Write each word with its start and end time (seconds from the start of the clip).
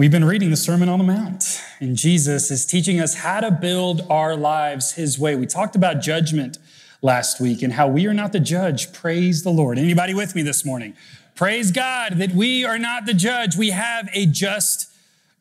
We've 0.00 0.10
been 0.10 0.24
reading 0.24 0.48
the 0.48 0.56
Sermon 0.56 0.88
on 0.88 0.98
the 0.98 1.04
Mount, 1.04 1.60
and 1.78 1.94
Jesus 1.94 2.50
is 2.50 2.64
teaching 2.64 3.00
us 3.00 3.16
how 3.16 3.40
to 3.40 3.50
build 3.50 4.00
our 4.08 4.34
lives 4.34 4.92
His 4.92 5.18
way. 5.18 5.36
We 5.36 5.44
talked 5.44 5.76
about 5.76 6.00
judgment 6.00 6.56
last 7.02 7.38
week 7.38 7.60
and 7.60 7.74
how 7.74 7.86
we 7.86 8.06
are 8.06 8.14
not 8.14 8.32
the 8.32 8.40
judge. 8.40 8.94
Praise 8.94 9.42
the 9.42 9.50
Lord. 9.50 9.76
Anybody 9.76 10.14
with 10.14 10.34
me 10.34 10.40
this 10.40 10.64
morning? 10.64 10.94
Praise 11.34 11.70
God 11.70 12.14
that 12.14 12.32
we 12.32 12.64
are 12.64 12.78
not 12.78 13.04
the 13.04 13.12
judge. 13.12 13.58
We 13.58 13.72
have 13.72 14.08
a 14.14 14.24
just 14.24 14.90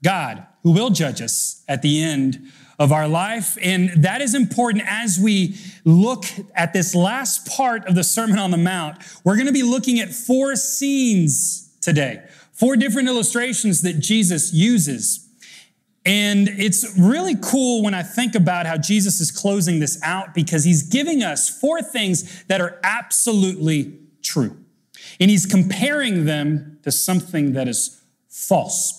God 0.03 0.45
who 0.63 0.73
will 0.73 0.89
judge 0.89 1.21
us 1.21 1.63
at 1.69 1.81
the 1.81 2.03
end 2.03 2.45
of 2.77 2.91
our 2.91 3.07
life. 3.07 3.57
And 3.61 4.03
that 4.03 4.19
is 4.19 4.35
important 4.35 4.83
as 4.85 5.17
we 5.17 5.55
look 5.85 6.25
at 6.53 6.73
this 6.73 6.93
last 6.93 7.47
part 7.47 7.85
of 7.85 7.95
the 7.95 8.03
Sermon 8.03 8.37
on 8.37 8.51
the 8.51 8.57
Mount. 8.57 8.97
We're 9.23 9.35
going 9.35 9.47
to 9.47 9.53
be 9.53 9.63
looking 9.63 10.01
at 10.01 10.09
four 10.09 10.57
scenes 10.57 11.69
today, 11.79 12.21
four 12.59 12.75
different 12.75 13.07
illustrations 13.07 13.81
that 13.83 13.99
Jesus 13.99 14.53
uses. 14.53 15.25
And 16.05 16.49
it's 16.49 16.97
really 16.97 17.35
cool 17.41 17.83
when 17.83 17.93
I 17.93 18.03
think 18.03 18.35
about 18.35 18.65
how 18.65 18.77
Jesus 18.77 19.21
is 19.21 19.31
closing 19.31 19.79
this 19.79 19.99
out 20.03 20.33
because 20.33 20.63
he's 20.63 20.83
giving 20.83 21.23
us 21.23 21.49
four 21.49 21.81
things 21.81 22.43
that 22.45 22.59
are 22.59 22.79
absolutely 22.83 23.97
true. 24.21 24.57
And 25.19 25.29
he's 25.29 25.45
comparing 25.45 26.25
them 26.25 26.79
to 26.83 26.91
something 26.91 27.53
that 27.53 27.67
is 27.67 28.01
false. 28.27 28.98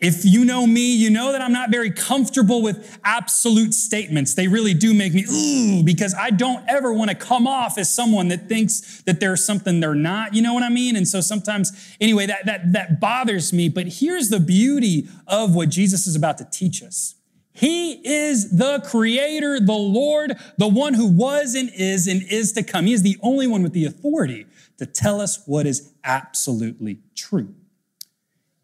If 0.00 0.24
you 0.24 0.46
know 0.46 0.66
me, 0.66 0.96
you 0.96 1.10
know 1.10 1.32
that 1.32 1.42
I'm 1.42 1.52
not 1.52 1.70
very 1.70 1.90
comfortable 1.90 2.62
with 2.62 2.98
absolute 3.04 3.74
statements. 3.74 4.32
They 4.32 4.48
really 4.48 4.72
do 4.72 4.94
make 4.94 5.12
me, 5.12 5.26
ooh, 5.30 5.82
because 5.82 6.14
I 6.14 6.30
don't 6.30 6.64
ever 6.68 6.90
want 6.90 7.10
to 7.10 7.16
come 7.16 7.46
off 7.46 7.76
as 7.76 7.94
someone 7.94 8.28
that 8.28 8.48
thinks 8.48 9.02
that 9.02 9.20
there's 9.20 9.44
something 9.44 9.78
they're 9.80 9.94
not. 9.94 10.34
You 10.34 10.40
know 10.40 10.54
what 10.54 10.62
I 10.62 10.70
mean? 10.70 10.96
And 10.96 11.06
so 11.06 11.20
sometimes, 11.20 11.94
anyway, 12.00 12.24
that, 12.26 12.46
that, 12.46 12.72
that 12.72 12.98
bothers 12.98 13.52
me. 13.52 13.68
But 13.68 13.88
here's 13.88 14.30
the 14.30 14.40
beauty 14.40 15.06
of 15.26 15.54
what 15.54 15.68
Jesus 15.68 16.06
is 16.06 16.16
about 16.16 16.38
to 16.38 16.48
teach 16.50 16.82
us. 16.82 17.16
He 17.52 18.00
is 18.08 18.56
the 18.56 18.80
creator, 18.86 19.60
the 19.60 19.72
Lord, 19.72 20.34
the 20.56 20.68
one 20.68 20.94
who 20.94 21.06
was 21.06 21.54
and 21.54 21.70
is 21.74 22.06
and 22.06 22.22
is 22.22 22.52
to 22.52 22.62
come. 22.62 22.86
He 22.86 22.94
is 22.94 23.02
the 23.02 23.18
only 23.20 23.46
one 23.46 23.62
with 23.62 23.74
the 23.74 23.84
authority 23.84 24.46
to 24.78 24.86
tell 24.86 25.20
us 25.20 25.42
what 25.44 25.66
is 25.66 25.92
absolutely 26.04 27.00
true. 27.14 27.54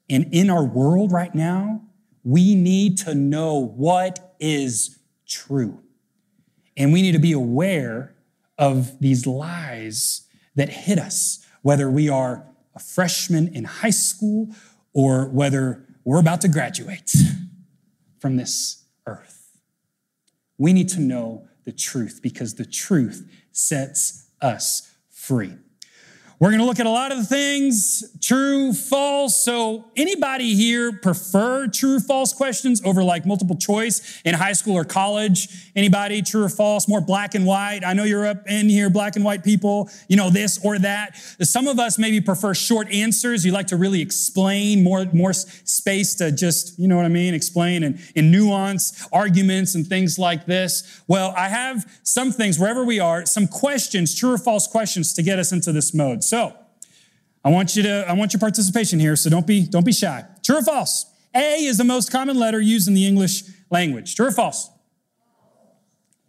And 0.08 0.32
in 0.32 0.50
our 0.50 0.64
world 0.64 1.12
right 1.12 1.34
now, 1.34 1.82
we 2.22 2.54
need 2.54 2.98
to 2.98 3.14
know 3.14 3.54
what 3.54 4.34
is 4.40 4.98
true. 5.26 5.80
And 6.76 6.92
we 6.92 7.02
need 7.02 7.12
to 7.12 7.18
be 7.18 7.32
aware 7.32 8.14
of 8.58 8.98
these 9.00 9.26
lies 9.26 10.26
that 10.54 10.68
hit 10.68 10.98
us, 10.98 11.44
whether 11.62 11.90
we 11.90 12.08
are 12.08 12.46
a 12.74 12.78
freshman 12.78 13.54
in 13.54 13.64
high 13.64 13.90
school 13.90 14.48
or 14.92 15.28
whether 15.28 15.84
we're 16.04 16.20
about 16.20 16.41
to 16.42 16.48
graduate 16.48 17.12
from 18.18 18.36
this 18.36 18.84
earth. 19.06 19.58
We 20.58 20.72
need 20.72 20.88
to 20.91 21.00
know 21.00 21.48
the 21.64 21.72
truth 21.72 22.20
because 22.22 22.54
the 22.54 22.64
truth 22.64 23.28
sets 23.52 24.30
us 24.41 24.94
free. 25.10 25.54
We're 26.38 26.50
going 26.50 26.60
to 26.60 26.66
look 26.66 26.80
at 26.80 26.84
a 26.84 26.90
lot 26.90 27.12
of 27.12 27.18
the 27.18 27.24
things, 27.24 28.04
true, 28.20 28.74
false. 28.74 29.42
So 29.42 29.86
anybody 29.96 30.54
here 30.54 30.92
prefer 30.92 31.66
true, 31.66 31.98
false 31.98 32.34
questions 32.34 32.82
over 32.84 33.02
like 33.02 33.24
multiple 33.24 33.56
choice 33.56 34.20
in 34.22 34.34
high 34.34 34.52
school 34.52 34.74
or 34.74 34.84
college? 34.84 35.70
Anybody 35.74 36.20
true 36.20 36.44
or 36.44 36.50
false? 36.50 36.88
More 36.88 37.00
black 37.00 37.34
and 37.34 37.46
white. 37.46 37.80
I 37.86 37.94
know 37.94 38.04
you're 38.04 38.26
up 38.26 38.46
in 38.46 38.68
here, 38.68 38.90
black 38.90 39.16
and 39.16 39.24
white 39.24 39.44
people, 39.44 39.88
you 40.08 40.16
know, 40.16 40.28
this 40.28 40.62
or 40.62 40.78
that. 40.80 41.16
Some 41.40 41.66
of 41.66 41.78
us 41.78 41.98
maybe 41.98 42.20
prefer 42.20 42.52
short 42.52 42.92
answers. 42.92 43.46
You 43.46 43.52
like 43.52 43.68
to 43.68 43.78
really 43.78 44.02
explain 44.02 44.84
more, 44.84 45.06
more 45.14 45.32
space 45.32 46.14
to 46.16 46.32
just, 46.32 46.78
you 46.78 46.86
know 46.86 46.96
what 46.96 47.06
I 47.06 47.08
mean? 47.08 47.32
Explain 47.32 47.82
and, 47.82 47.98
and 48.14 48.30
nuance 48.30 49.08
arguments 49.10 49.74
and 49.74 49.86
things 49.86 50.18
like 50.18 50.44
this. 50.44 51.02
Well, 51.08 51.32
I 51.34 51.48
have 51.48 51.98
some 52.02 52.30
things 52.30 52.58
wherever 52.58 52.84
we 52.84 53.00
are, 53.00 53.24
some 53.24 53.46
questions, 53.46 54.14
true 54.14 54.34
or 54.34 54.38
false 54.38 54.66
questions 54.66 55.14
to 55.14 55.22
get 55.22 55.38
us 55.38 55.50
into 55.50 55.72
this 55.72 55.94
mode. 55.94 56.25
So 56.26 56.54
I 57.44 57.50
want 57.50 57.76
you 57.76 57.82
to, 57.84 58.04
I 58.09 58.12
want 58.14 58.32
your 58.32 58.41
participation 58.41 58.98
here, 58.98 59.14
so 59.14 59.31
don't 59.31 59.47
be, 59.47 59.66
don't 59.66 59.87
be 59.87 59.92
shy. 59.92 60.25
True 60.42 60.59
or 60.59 60.62
false? 60.62 61.06
A 61.34 61.64
is 61.64 61.78
the 61.78 61.84
most 61.84 62.10
common 62.10 62.38
letter 62.38 62.60
used 62.60 62.88
in 62.88 62.94
the 62.94 63.06
English 63.06 63.44
language. 63.70 64.16
True 64.16 64.26
or 64.26 64.32
false? 64.32 64.70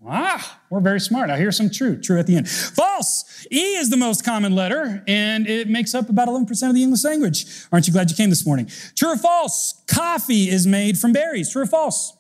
Ah, 0.06 0.62
we're 0.70 0.80
very 0.80 1.00
smart. 1.00 1.30
I 1.30 1.38
hear 1.38 1.52
some 1.52 1.70
true, 1.70 2.00
true 2.00 2.20
at 2.20 2.28
the 2.28 2.38
end. 2.38 2.48
False. 2.48 3.48
E 3.52 3.76
is 3.76 3.90
the 3.90 3.98
most 3.98 4.24
common 4.24 4.54
letter, 4.54 5.04
and 5.08 5.48
it 5.48 5.68
makes 5.68 5.96
up 5.96 6.10
about 6.10 6.28
11% 6.28 6.70
of 6.70 6.76
the 6.76 6.84
English 6.84 7.04
language. 7.04 7.46
Aren't 7.72 7.88
you 7.88 7.94
glad 7.94 8.10
you 8.10 8.16
came 8.16 8.30
this 8.30 8.46
morning? 8.46 8.70
True 8.96 9.14
or 9.14 9.18
false? 9.18 9.82
Coffee 9.88 10.50
is 10.50 10.68
made 10.68 10.98
from 11.00 11.14
berries. 11.14 11.52
True 11.52 11.64
or 11.64 11.66
false? 11.66 12.16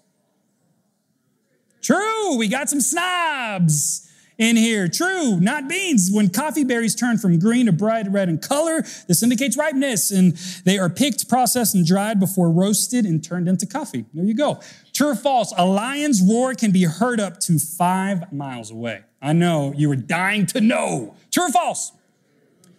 True. 1.81 2.35
We 2.37 2.47
got 2.47 2.69
some 2.69 2.81
snobs 2.81 4.06
in 4.37 4.55
here. 4.55 4.87
True, 4.87 5.39
not 5.39 5.67
beans. 5.67 6.09
When 6.11 6.29
coffee 6.29 6.63
berries 6.63 6.95
turn 6.95 7.17
from 7.17 7.39
green 7.39 7.65
to 7.65 7.71
bright 7.71 8.09
red 8.09 8.29
in 8.29 8.37
color, 8.37 8.81
this 9.07 9.23
indicates 9.23 9.57
ripeness, 9.57 10.11
and 10.11 10.33
they 10.63 10.77
are 10.77 10.89
picked, 10.89 11.27
processed, 11.27 11.75
and 11.75 11.85
dried 11.85 12.19
before 12.19 12.51
roasted 12.51 13.05
and 13.05 13.23
turned 13.23 13.47
into 13.47 13.65
coffee. 13.65 14.05
There 14.13 14.25
you 14.25 14.35
go. 14.35 14.61
True 14.93 15.09
or 15.09 15.15
false? 15.15 15.53
A 15.57 15.65
lion's 15.65 16.21
roar 16.21 16.53
can 16.53 16.71
be 16.71 16.83
heard 16.83 17.19
up 17.19 17.39
to 17.41 17.59
five 17.59 18.31
miles 18.31 18.71
away. 18.71 19.03
I 19.21 19.33
know 19.33 19.73
you 19.75 19.89
were 19.89 19.95
dying 19.95 20.45
to 20.47 20.61
know. 20.61 21.15
True 21.31 21.45
or 21.45 21.51
false? 21.51 21.91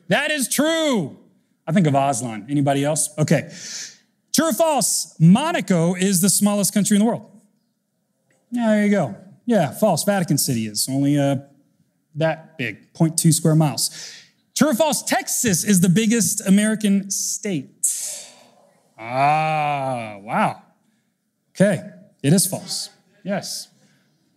That 0.09 0.31
is 0.31 0.49
true. 0.49 1.17
I 1.67 1.73
think 1.73 1.87
of 1.87 1.95
Aslan. 1.95 2.47
Anybody 2.49 2.85
else? 2.85 3.11
Okay. 3.19 3.53
True 4.33 4.51
or 4.51 4.53
false? 4.53 5.15
Monaco 5.19 5.95
is 5.95 6.21
the 6.21 6.31
smallest 6.31 6.73
country 6.73 6.97
in 6.97 7.01
the 7.01 7.07
world. 7.07 7.31
There 8.51 8.85
you 8.85 8.91
go. 8.91 9.17
Yeah, 9.49 9.71
false. 9.71 10.05
Vatican 10.05 10.37
City 10.37 10.67
is 10.67 10.87
only 10.91 11.17
uh, 11.17 11.37
that 12.17 12.59
big, 12.59 12.93
0.2 12.93 13.33
square 13.33 13.55
miles. 13.55 13.91
True 14.55 14.69
or 14.69 14.75
false? 14.75 15.03
Texas 15.03 15.65
is 15.65 15.81
the 15.81 15.89
biggest 15.89 16.47
American 16.47 17.11
state. 17.11 17.89
Ah, 18.99 20.19
wow. 20.21 20.61
Okay, 21.53 21.83
it 22.23 22.35
is 22.35 22.47
false. 22.47 22.91
Yes. 23.25 23.69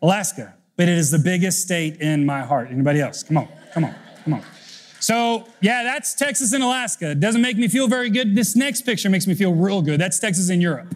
Alaska, 0.01 0.53
but 0.77 0.87
it 0.87 0.97
is 0.97 1.11
the 1.11 1.19
biggest 1.19 1.61
state 1.61 1.99
in 1.99 2.25
my 2.25 2.39
heart. 2.43 2.69
Anybody 2.71 3.01
else? 3.01 3.21
Come 3.21 3.35
on, 3.35 3.49
come 3.73 3.83
on, 3.83 3.95
come 4.23 4.35
on. 4.35 4.43
So, 5.01 5.45
yeah, 5.59 5.83
that's 5.83 6.15
Texas 6.15 6.53
and 6.53 6.63
Alaska. 6.63 7.11
It 7.11 7.19
doesn't 7.19 7.41
make 7.41 7.57
me 7.57 7.67
feel 7.67 7.89
very 7.89 8.09
good. 8.09 8.33
This 8.33 8.55
next 8.55 8.83
picture 8.83 9.09
makes 9.09 9.27
me 9.27 9.33
feel 9.33 9.53
real 9.53 9.81
good. 9.81 9.99
That's 9.99 10.19
Texas 10.19 10.49
in 10.49 10.61
Europe. 10.61 10.95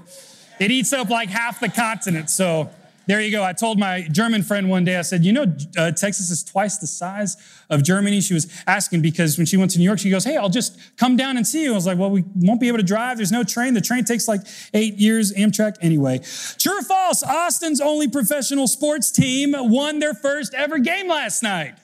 It 0.58 0.72
eats 0.72 0.94
up 0.94 1.09
like 1.09 1.28
half 1.28 1.59
the 1.59 1.68
continent. 1.68 2.30
So, 2.30 2.70
there 3.08 3.22
you 3.22 3.32
go. 3.32 3.44
I 3.44 3.54
told 3.54 3.80
my 3.80 4.02
German 4.12 4.44
friend 4.44 4.70
one 4.70 4.84
day, 4.84 4.98
I 4.98 5.02
said, 5.02 5.24
You 5.24 5.34
know, 5.34 5.56
uh, 5.78 5.92
Texas 5.92 6.30
is 6.32 6.44
twice 6.44 6.78
the 6.78 6.88
size 6.88 7.38
of 7.70 7.84
Germany. 7.84 8.22
She 8.22 8.34
was 8.34 8.48
asking 8.68 9.02
because 9.02 9.38
when 9.38 9.46
she 9.46 9.58
went 9.58 9.72
to 9.72 9.80
New 9.80 9.86
York, 9.86 10.00
she 10.00 10.10
goes, 10.10 10.24
Hey, 10.24 10.38
I'll 10.38 10.50
just 10.50 10.78
come 10.98 11.16
down 11.16 11.38
and 11.38 11.46
see 11.46 11.64
you. 11.64 11.72
I 11.72 11.76
was 11.76 11.86
like, 11.86 11.98
Well, 11.98 12.10
we 12.10 12.24
won't 12.36 12.60
be 12.60 12.68
able 12.68 12.78
to 12.78 12.84
drive. 12.84 13.18
There's 13.18 13.32
no 13.32 13.44
train. 13.44 13.74
The 13.74 13.82
train 13.82 14.06
takes 14.06 14.28
like 14.28 14.42
eight 14.74 14.96
years, 14.96 15.34
Amtrak. 15.34 15.78
Anyway, 15.82 16.20
true 16.58 16.80
or 16.80 16.82
false? 16.82 17.24
Austin's 17.24 17.82
only 17.82 18.08
professional 18.08 18.68
sports 18.68 19.12
team 19.12 19.54
won 19.56 20.00
their 20.00 20.14
first 20.14 20.54
ever 20.54 20.80
game 20.80 21.08
last 21.08 21.44
night. 21.44 21.76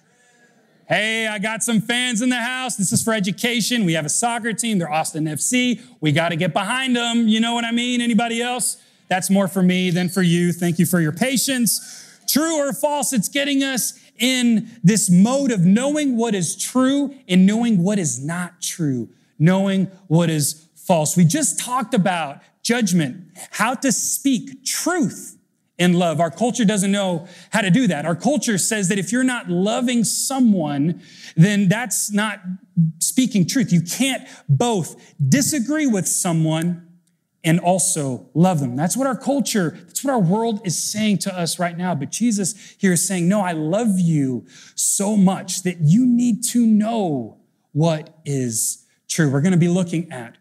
Hey, 0.92 1.26
I 1.26 1.40
got 1.40 1.64
some 1.64 1.80
fans 1.80 2.22
in 2.22 2.28
the 2.28 2.36
house. 2.36 2.76
This 2.76 2.92
is 2.92 3.02
for 3.02 3.14
education. 3.14 3.86
We 3.86 3.94
have 3.94 4.06
a 4.06 4.10
soccer 4.10 4.52
team. 4.52 4.78
They're 4.78 4.92
Austin 4.92 5.24
FC. 5.24 5.82
We 6.02 6.12
got 6.12 6.30
to 6.30 6.36
get 6.36 6.52
behind 6.52 6.98
them. 6.98 7.30
You 7.30 7.40
know 7.40 7.54
what 7.54 7.64
I 7.64 7.72
mean? 7.72 8.02
Anybody 8.02 8.42
else? 8.42 8.76
That's 9.12 9.30
more 9.30 9.50
for 9.50 9.62
me 9.62 9.90
than 9.90 10.08
for 10.08 10.22
you. 10.22 10.54
Thank 10.54 10.80
you 10.80 10.86
for 10.86 11.02
your 11.02 11.12
patience. 11.12 12.08
True 12.30 12.60
or 12.60 12.72
false, 12.72 13.12
it's 13.12 13.28
getting 13.28 13.62
us 13.62 14.00
in 14.18 14.72
this 14.86 15.10
mode 15.12 15.52
of 15.52 15.66
knowing 15.66 16.16
what 16.16 16.34
is 16.34 16.56
true 16.56 17.14
and 17.28 17.46
knowing 17.46 17.84
what 17.84 18.00
is 18.00 18.24
not 18.24 18.62
true, 18.62 19.10
knowing 19.38 19.88
what 20.08 20.30
is 20.30 20.66
false. 20.78 21.18
We 21.18 21.26
just 21.26 21.60
talked 21.60 21.94
about 21.94 22.40
judgment, 22.64 23.38
how 23.50 23.74
to 23.74 23.92
speak 23.92 24.64
truth 24.64 25.38
in 25.78 25.92
love. 25.92 26.22
Our 26.22 26.32
culture 26.32 26.64
doesn't 26.64 26.94
know 26.94 27.28
how 27.52 27.60
to 27.60 27.70
do 27.70 27.88
that. 27.88 28.06
Our 28.06 28.16
culture 28.16 28.58
says 28.58 28.88
that 28.88 28.98
if 28.98 29.12
you're 29.12 29.26
not 29.26 29.50
loving 29.50 30.06
someone, 30.06 31.02
then 31.36 31.68
that's 31.68 32.14
not 32.14 32.40
speaking 33.00 33.46
truth. 33.46 33.74
You 33.74 33.82
can't 33.82 34.26
both 34.48 34.96
disagree 35.28 35.88
with 35.88 36.08
someone 36.08 36.88
and 37.44 37.60
also 37.60 38.30
love 38.34 38.60
them. 38.60 38.76
That's 38.76 38.96
what 38.96 39.08
our 39.08 39.18
culture, 39.18 39.72
that's 39.88 40.04
what 40.04 40.12
our 40.12 40.20
world 40.20 40.62
is 40.66 40.78
saying 40.78 41.20
to 41.20 41.38
us 41.38 41.60
right 41.60 41.78
now. 41.78 41.96
But 41.96 42.12
Jesus 42.12 42.76
here 42.78 42.94
is 42.94 43.08
saying, 43.08 43.28
No, 43.28 43.42
I 43.42 43.54
love 43.54 44.00
you 44.00 44.46
so 44.76 45.18
much 45.18 45.64
that 45.64 45.78
you 45.82 46.06
need 46.06 46.44
to 46.50 46.66
know 46.66 47.38
what 47.72 48.20
is 48.26 48.86
true. 49.10 49.30
We're 49.32 49.42
going 49.42 49.54
to 49.54 49.58
be 49.58 49.68
looking 49.68 50.12
at 50.12 50.38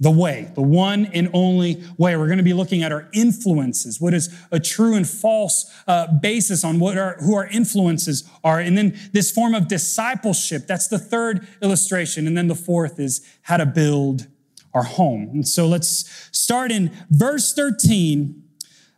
the 0.00 0.10
way, 0.10 0.50
the 0.54 0.62
one 0.62 1.06
and 1.06 1.28
only 1.32 1.82
way. 1.96 2.16
We're 2.16 2.26
going 2.26 2.38
to 2.38 2.44
be 2.44 2.52
looking 2.52 2.82
at 2.82 2.92
our 2.92 3.08
influences. 3.12 4.00
What 4.00 4.14
is 4.14 4.32
a 4.52 4.60
true 4.60 4.94
and 4.94 5.08
false 5.08 5.72
uh, 5.88 6.06
basis 6.20 6.64
on 6.64 6.78
what 6.78 6.96
our, 6.96 7.16
who 7.16 7.34
our 7.34 7.48
influences 7.48 8.28
are? 8.44 8.60
And 8.60 8.78
then 8.78 8.96
this 9.12 9.30
form 9.32 9.54
of 9.54 9.66
discipleship. 9.66 10.66
That's 10.68 10.86
the 10.86 10.98
third 10.98 11.48
illustration. 11.62 12.28
And 12.28 12.36
then 12.36 12.46
the 12.46 12.54
fourth 12.54 13.00
is 13.00 13.26
how 13.42 13.56
to 13.56 13.66
build 13.66 14.28
our 14.74 14.84
home. 14.84 15.30
And 15.32 15.46
so 15.46 15.66
let's 15.66 16.28
start 16.32 16.70
in 16.70 16.92
verse 17.10 17.52
13 17.52 18.42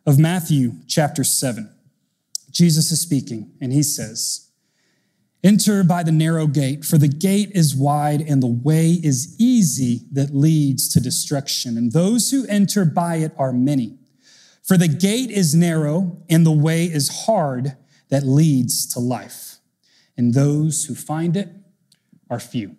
of 0.06 0.19
Matthew 0.19 0.72
chapter 0.87 1.25
7. 1.25 1.70
Jesus 2.50 2.90
is 2.90 3.00
speaking, 3.00 3.52
and 3.61 3.72
he 3.72 3.82
says, 3.82 4.49
Enter 5.43 5.82
by 5.82 6.02
the 6.02 6.12
narrow 6.12 6.46
gate, 6.46 6.84
for 6.84 6.99
the 6.99 7.08
gate 7.08 7.50
is 7.55 7.75
wide 7.75 8.20
and 8.20 8.43
the 8.43 8.46
way 8.46 8.90
is 8.90 9.37
easy 9.38 10.02
that 10.12 10.34
leads 10.34 10.93
to 10.93 11.00
destruction, 11.00 11.78
and 11.78 11.93
those 11.93 12.31
who 12.31 12.46
enter 12.46 12.84
by 12.84 13.17
it 13.17 13.32
are 13.38 13.52
many. 13.52 13.96
For 14.62 14.76
the 14.76 14.88
gate 14.88 15.31
is 15.31 15.55
narrow 15.55 16.22
and 16.28 16.44
the 16.44 16.52
way 16.52 16.84
is 16.84 17.25
hard 17.25 17.76
that 18.11 18.26
leads 18.26 18.87
to 18.94 19.00
life, 19.00 19.56
and 20.17 20.34
those 20.34 20.84
who 20.84 20.94
find 20.94 21.37
it 21.37 21.49
are 22.28 22.40
few. 22.40 22.76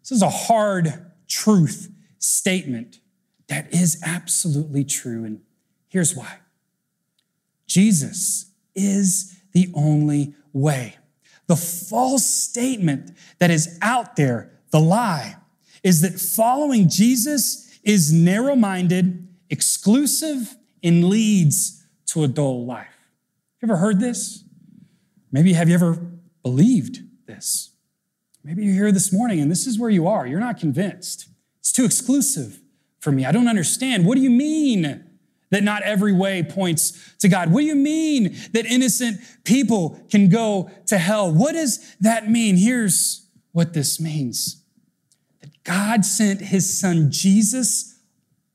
This 0.00 0.12
is 0.12 0.22
a 0.22 0.30
hard 0.30 1.09
truth 1.30 1.90
statement 2.18 3.00
that 3.48 3.72
is 3.72 4.00
absolutely 4.04 4.84
true, 4.84 5.24
and 5.24 5.40
here's 5.88 6.14
why 6.14 6.38
Jesus 7.66 8.50
is 8.74 9.40
the 9.52 9.70
only 9.74 10.34
way. 10.52 10.96
The 11.46 11.56
false 11.56 12.26
statement 12.26 13.12
that 13.38 13.50
is 13.50 13.78
out 13.82 14.16
there, 14.16 14.52
the 14.70 14.80
lie, 14.80 15.36
is 15.82 16.02
that 16.02 16.20
following 16.20 16.88
Jesus 16.88 17.78
is 17.82 18.12
narrow 18.12 18.54
minded, 18.54 19.26
exclusive, 19.48 20.56
and 20.82 21.08
leads 21.08 21.84
to 22.06 22.22
a 22.22 22.28
dull 22.28 22.64
life. 22.66 22.86
You 23.60 23.66
ever 23.66 23.76
heard 23.76 24.00
this? 24.00 24.44
Maybe 25.32 25.52
have 25.52 25.68
you 25.68 25.74
ever 25.74 25.94
believed 26.42 27.00
this? 27.26 27.70
Maybe 28.42 28.64
you're 28.64 28.74
here 28.74 28.92
this 28.92 29.12
morning 29.12 29.40
and 29.40 29.50
this 29.50 29.66
is 29.66 29.78
where 29.78 29.90
you 29.90 30.06
are. 30.06 30.26
You're 30.26 30.40
not 30.40 30.58
convinced. 30.58 31.28
It's 31.58 31.72
too 31.72 31.84
exclusive 31.84 32.60
for 32.98 33.12
me. 33.12 33.24
I 33.24 33.32
don't 33.32 33.48
understand. 33.48 34.06
What 34.06 34.16
do 34.16 34.22
you 34.22 34.30
mean? 34.30 35.04
that 35.50 35.64
not 35.64 35.82
every 35.82 36.12
way 36.12 36.42
points 36.42 37.14
to 37.18 37.28
God. 37.28 37.52
What 37.52 37.60
do 37.60 37.66
you 37.66 37.74
mean 37.74 38.36
that 38.52 38.66
innocent 38.66 39.20
people 39.44 40.00
can 40.10 40.28
go 40.28 40.70
to 40.86 40.96
hell? 40.96 41.32
What 41.32 41.52
does 41.52 41.96
that 42.00 42.30
mean? 42.30 42.56
Here's 42.56 43.26
what 43.52 43.72
this 43.72 44.00
means 44.00 44.62
that 45.40 45.50
God 45.64 46.04
sent 46.04 46.40
his 46.40 46.78
son 46.78 47.10
Jesus 47.10 47.98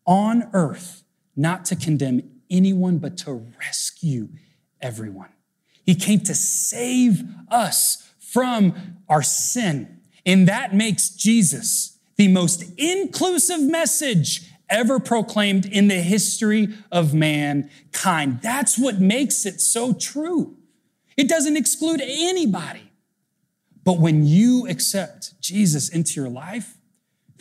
on 0.06 0.50
earth 0.54 1.04
not 1.36 1.66
to 1.66 1.76
condemn 1.76 2.22
anyone, 2.50 2.98
but 2.98 3.18
to 3.18 3.34
rescue 3.60 4.30
everyone. 4.82 5.30
He 5.86 5.96
came 5.96 6.22
to 6.22 6.34
save 6.34 7.24
us 7.50 8.05
from 8.36 8.98
our 9.08 9.24
sin. 9.24 10.02
And 10.26 10.46
that 10.50 10.76
makes 10.76 11.10
Jesus 11.10 11.98
the 12.18 12.28
most 12.28 12.66
inclusive 12.78 13.62
message 13.62 14.52
ever 14.70 15.00
proclaimed 15.00 15.66
in 15.66 15.88
the 15.88 16.02
history 16.02 16.68
of 16.92 17.14
mankind. 17.14 18.42
That's 18.42 18.78
what 18.78 19.00
makes 19.00 19.46
it 19.46 19.62
so 19.62 19.94
true. 19.94 20.58
It 21.16 21.30
doesn't 21.30 21.56
exclude 21.56 22.02
anybody. 22.04 22.92
But 23.86 24.00
when 24.00 24.26
you 24.26 24.68
accept 24.68 25.40
Jesus 25.40 25.88
into 25.88 26.20
your 26.20 26.30
life, 26.30 26.76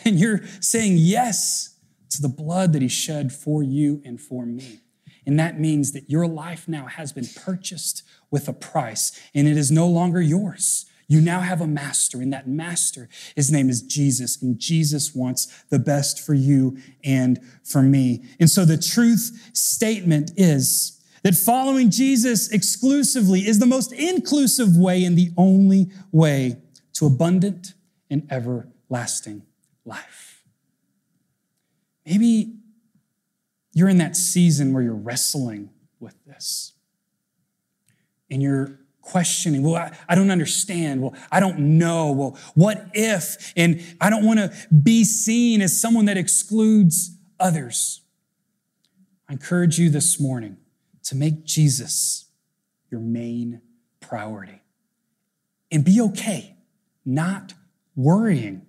then 0.04 0.16
you're 0.16 0.42
saying 0.60 0.98
yes 0.98 1.76
to 2.10 2.22
the 2.22 2.28
blood 2.28 2.72
that 2.72 2.82
he 2.82 2.88
shed 2.88 3.32
for 3.32 3.64
you 3.64 4.00
and 4.04 4.20
for 4.20 4.46
me. 4.46 4.78
And 5.26 5.38
that 5.38 5.58
means 5.58 5.92
that 5.92 6.10
your 6.10 6.26
life 6.26 6.68
now 6.68 6.86
has 6.86 7.12
been 7.12 7.26
purchased 7.34 8.02
with 8.30 8.48
a 8.48 8.52
price, 8.52 9.18
and 9.34 9.48
it 9.48 9.56
is 9.56 9.70
no 9.70 9.86
longer 9.86 10.20
yours. 10.20 10.86
You 11.06 11.20
now 11.20 11.40
have 11.40 11.60
a 11.60 11.66
master, 11.66 12.20
and 12.20 12.32
that 12.32 12.48
master, 12.48 13.08
his 13.36 13.52
name 13.52 13.68
is 13.68 13.82
Jesus, 13.82 14.40
and 14.40 14.58
Jesus 14.58 15.14
wants 15.14 15.64
the 15.70 15.78
best 15.78 16.20
for 16.20 16.34
you 16.34 16.78
and 17.04 17.38
for 17.62 17.82
me. 17.82 18.24
And 18.40 18.48
so 18.48 18.64
the 18.64 18.78
truth 18.78 19.50
statement 19.52 20.32
is 20.36 21.00
that 21.22 21.34
following 21.34 21.90
Jesus 21.90 22.50
exclusively 22.50 23.40
is 23.40 23.58
the 23.58 23.66
most 23.66 23.92
inclusive 23.92 24.76
way 24.76 25.04
and 25.04 25.16
the 25.16 25.30
only 25.36 25.90
way 26.12 26.58
to 26.94 27.06
abundant 27.06 27.74
and 28.10 28.26
everlasting 28.30 29.42
life. 29.84 30.42
Maybe 32.06 32.54
you're 33.74 33.88
in 33.88 33.98
that 33.98 34.16
season 34.16 34.72
where 34.72 34.82
you're 34.82 34.94
wrestling 34.94 35.70
with 36.00 36.14
this 36.24 36.72
and 38.30 38.42
you're 38.42 38.78
questioning. 39.02 39.62
Well, 39.62 39.76
I, 39.76 39.96
I, 40.08 40.14
don't 40.14 40.30
understand. 40.30 41.02
Well, 41.02 41.14
I 41.30 41.40
don't 41.40 41.58
know. 41.58 42.12
Well, 42.12 42.38
what 42.54 42.86
if? 42.94 43.52
And 43.56 43.84
I 44.00 44.08
don't 44.08 44.24
want 44.24 44.38
to 44.38 44.52
be 44.72 45.04
seen 45.04 45.60
as 45.60 45.78
someone 45.78 46.06
that 46.06 46.16
excludes 46.16 47.16
others. 47.38 48.00
I 49.28 49.34
encourage 49.34 49.78
you 49.78 49.90
this 49.90 50.18
morning 50.18 50.56
to 51.04 51.16
make 51.16 51.44
Jesus 51.44 52.26
your 52.90 53.00
main 53.00 53.60
priority 54.00 54.62
and 55.70 55.84
be 55.84 56.00
okay 56.00 56.56
not 57.04 57.54
worrying 57.96 58.66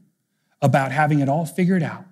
about 0.61 0.91
having 0.91 1.19
it 1.19 1.29
all 1.29 1.45
figured 1.45 1.83
out, 1.83 2.05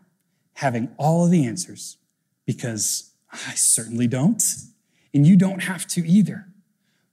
having 0.53 0.93
all 0.97 1.25
of 1.25 1.31
the 1.31 1.45
answers, 1.45 1.97
because 2.45 3.11
I 3.31 3.55
certainly 3.55 4.07
don't. 4.07 4.43
And 5.13 5.25
you 5.27 5.35
don't 5.35 5.63
have 5.63 5.87
to 5.87 6.07
either 6.07 6.47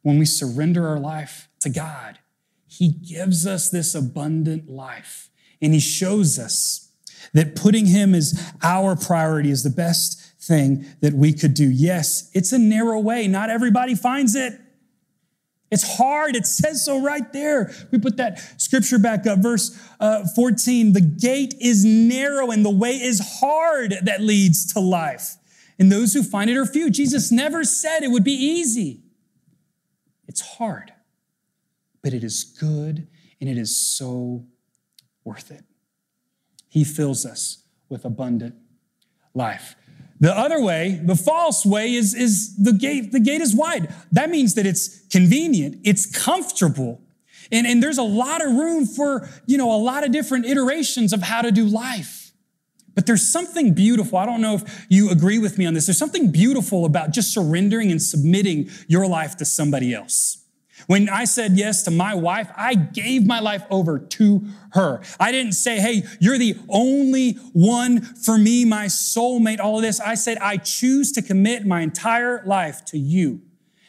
when 0.02 0.18
we 0.18 0.24
surrender 0.24 0.88
our 0.88 0.98
life 0.98 1.48
to 1.60 1.68
God, 1.70 2.18
He 2.66 2.88
gives 2.88 3.46
us 3.46 3.70
this 3.70 3.94
abundant 3.94 4.68
life. 4.68 5.30
And 5.60 5.74
He 5.74 5.80
shows 5.80 6.38
us 6.38 6.90
that 7.34 7.54
putting 7.54 7.86
Him 7.86 8.14
as 8.14 8.52
our 8.62 8.96
priority 8.96 9.50
is 9.50 9.62
the 9.62 9.70
best 9.70 10.20
thing 10.40 10.86
that 11.00 11.12
we 11.12 11.32
could 11.32 11.54
do. 11.54 11.68
Yes, 11.68 12.30
it's 12.34 12.52
a 12.52 12.58
narrow 12.58 12.98
way. 12.98 13.28
Not 13.28 13.50
everybody 13.50 13.94
finds 13.94 14.34
it. 14.34 14.59
It's 15.70 15.96
hard. 15.96 16.34
It 16.34 16.46
says 16.46 16.84
so 16.84 17.00
right 17.00 17.32
there. 17.32 17.72
We 17.92 17.98
put 17.98 18.16
that 18.16 18.40
scripture 18.60 18.98
back 18.98 19.26
up, 19.26 19.38
verse 19.38 19.78
uh, 20.00 20.26
14. 20.34 20.92
The 20.92 21.00
gate 21.00 21.54
is 21.60 21.84
narrow 21.84 22.50
and 22.50 22.64
the 22.64 22.70
way 22.70 23.00
is 23.00 23.38
hard 23.40 23.94
that 24.02 24.20
leads 24.20 24.72
to 24.72 24.80
life. 24.80 25.36
And 25.78 25.90
those 25.90 26.12
who 26.12 26.22
find 26.22 26.50
it 26.50 26.56
are 26.56 26.66
few. 26.66 26.90
Jesus 26.90 27.30
never 27.30 27.64
said 27.64 28.02
it 28.02 28.10
would 28.10 28.24
be 28.24 28.32
easy. 28.32 29.02
It's 30.26 30.40
hard, 30.40 30.92
but 32.02 32.12
it 32.12 32.22
is 32.22 32.44
good 32.44 33.06
and 33.40 33.48
it 33.48 33.56
is 33.56 33.74
so 33.74 34.44
worth 35.24 35.50
it. 35.50 35.64
He 36.68 36.84
fills 36.84 37.24
us 37.24 37.64
with 37.88 38.04
abundant 38.04 38.54
life. 39.34 39.74
The 40.20 40.36
other 40.36 40.60
way, 40.62 41.00
the 41.02 41.16
false 41.16 41.64
way, 41.64 41.94
is, 41.94 42.14
is 42.14 42.56
the 42.56 42.74
gate, 42.74 43.10
the 43.10 43.20
gate 43.20 43.40
is 43.40 43.54
wide. 43.54 43.92
That 44.12 44.28
means 44.28 44.54
that 44.54 44.66
it's 44.66 45.06
convenient, 45.08 45.80
it's 45.82 46.06
comfortable. 46.06 47.00
And, 47.50 47.66
and 47.66 47.82
there's 47.82 47.98
a 47.98 48.02
lot 48.02 48.44
of 48.44 48.52
room 48.52 48.86
for, 48.86 49.28
you 49.46 49.58
know, 49.58 49.74
a 49.74 49.80
lot 49.80 50.04
of 50.04 50.12
different 50.12 50.46
iterations 50.46 51.12
of 51.12 51.22
how 51.22 51.42
to 51.42 51.50
do 51.50 51.64
life. 51.64 52.32
But 52.94 53.06
there's 53.06 53.26
something 53.26 53.72
beautiful. 53.72 54.18
I 54.18 54.26
don't 54.26 54.40
know 54.40 54.56
if 54.56 54.86
you 54.88 55.10
agree 55.10 55.38
with 55.38 55.58
me 55.58 55.64
on 55.64 55.74
this. 55.74 55.86
There's 55.86 55.98
something 55.98 56.30
beautiful 56.30 56.84
about 56.84 57.12
just 57.12 57.32
surrendering 57.32 57.90
and 57.90 58.02
submitting 58.02 58.68
your 58.88 59.06
life 59.06 59.36
to 59.38 59.44
somebody 59.44 59.94
else. 59.94 60.39
When 60.86 61.08
I 61.08 61.24
said 61.24 61.52
yes 61.52 61.82
to 61.84 61.90
my 61.90 62.14
wife, 62.14 62.50
I 62.56 62.74
gave 62.74 63.26
my 63.26 63.40
life 63.40 63.64
over 63.70 63.98
to 63.98 64.44
her. 64.72 65.02
I 65.18 65.32
didn't 65.32 65.52
say, 65.52 65.80
hey, 65.80 66.02
you're 66.20 66.38
the 66.38 66.56
only 66.68 67.32
one 67.52 68.00
for 68.00 68.38
me, 68.38 68.64
my 68.64 68.86
soulmate, 68.86 69.60
all 69.60 69.76
of 69.76 69.82
this. 69.82 70.00
I 70.00 70.14
said, 70.14 70.38
I 70.38 70.56
choose 70.56 71.12
to 71.12 71.22
commit 71.22 71.66
my 71.66 71.80
entire 71.80 72.42
life 72.44 72.84
to 72.86 72.98
you. 72.98 73.42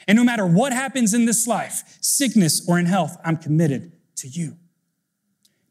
And 0.08 0.18
no 0.18 0.24
matter 0.24 0.46
what 0.46 0.74
happens 0.74 1.14
in 1.14 1.26
this 1.26 1.48
life, 1.48 1.98
sickness 2.02 2.68
or 2.68 2.80
in 2.80 2.86
health, 2.86 3.18
I'm 3.24 3.38
committed 3.38 3.92
to 4.18 4.28
you. 4.28 4.58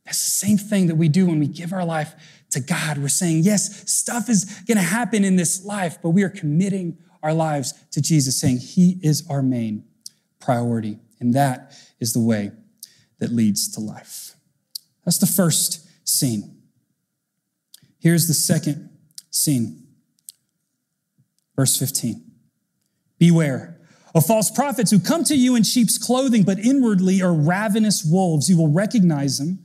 That's 0.05 0.25
the 0.25 0.47
same 0.47 0.59
thing 0.59 0.87
that 0.87 0.97
we 0.97 1.09
do 1.09 1.27
when 1.27 1.39
we 1.39 1.47
give 1.47 1.73
our 1.73 1.85
life 1.85 2.15
to 2.51 2.61
God. 2.61 2.99
We're 2.99 3.09
saying, 3.09 3.43
yes, 3.45 3.91
stuff 3.91 4.29
is 4.29 4.45
going 4.67 4.77
to 4.77 4.83
happen 4.83 5.25
in 5.25 5.37
this 5.37 5.65
life, 5.65 5.99
but 6.03 6.11
we 6.11 6.23
are 6.23 6.29
committing 6.29 6.99
our 7.23 7.35
lives 7.35 7.75
to 7.93 8.01
Jesus, 8.01 8.41
saying 8.41 8.59
He 8.59 8.99
is 9.03 9.25
our 9.29 9.43
main 9.43 9.85
priority. 10.41 10.99
And 11.21 11.35
that 11.35 11.77
is 12.01 12.13
the 12.13 12.21
way 12.21 12.53
that 13.19 13.31
leads 13.31 13.69
to 13.73 13.81
life. 13.81 14.35
That's 15.05 15.19
the 15.19 15.27
first 15.27 15.87
scene. 16.09 16.57
Here's 17.99 18.27
the 18.27 18.35
second 18.35 18.91
scene. 19.31 19.87
Verse 21.57 21.77
15 21.77 22.25
Beware 23.19 23.79
of 24.15 24.27
false 24.27 24.51
prophets 24.51 24.91
who 24.91 24.99
come 24.99 25.25
to 25.25 25.37
you 25.37 25.55
in 25.55 25.63
sheep's 25.63 25.99
clothing, 25.99 26.43
but 26.43 26.59
inwardly 26.59 27.23
are 27.23 27.33
ravenous 27.33 28.05
wolves. 28.05 28.49
You 28.49 28.57
will 28.57 28.73
recognize 28.73 29.39
them 29.39 29.65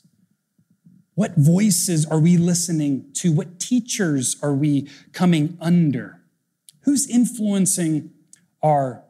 What 1.15 1.35
voices 1.35 2.05
are 2.05 2.19
we 2.19 2.37
listening 2.37 3.11
to? 3.15 3.31
What 3.31 3.59
teachers 3.59 4.37
are 4.41 4.53
we 4.53 4.89
coming 5.11 5.57
under? 5.59 6.21
Who's 6.81 7.07
influencing 7.07 8.11
our 8.63 9.03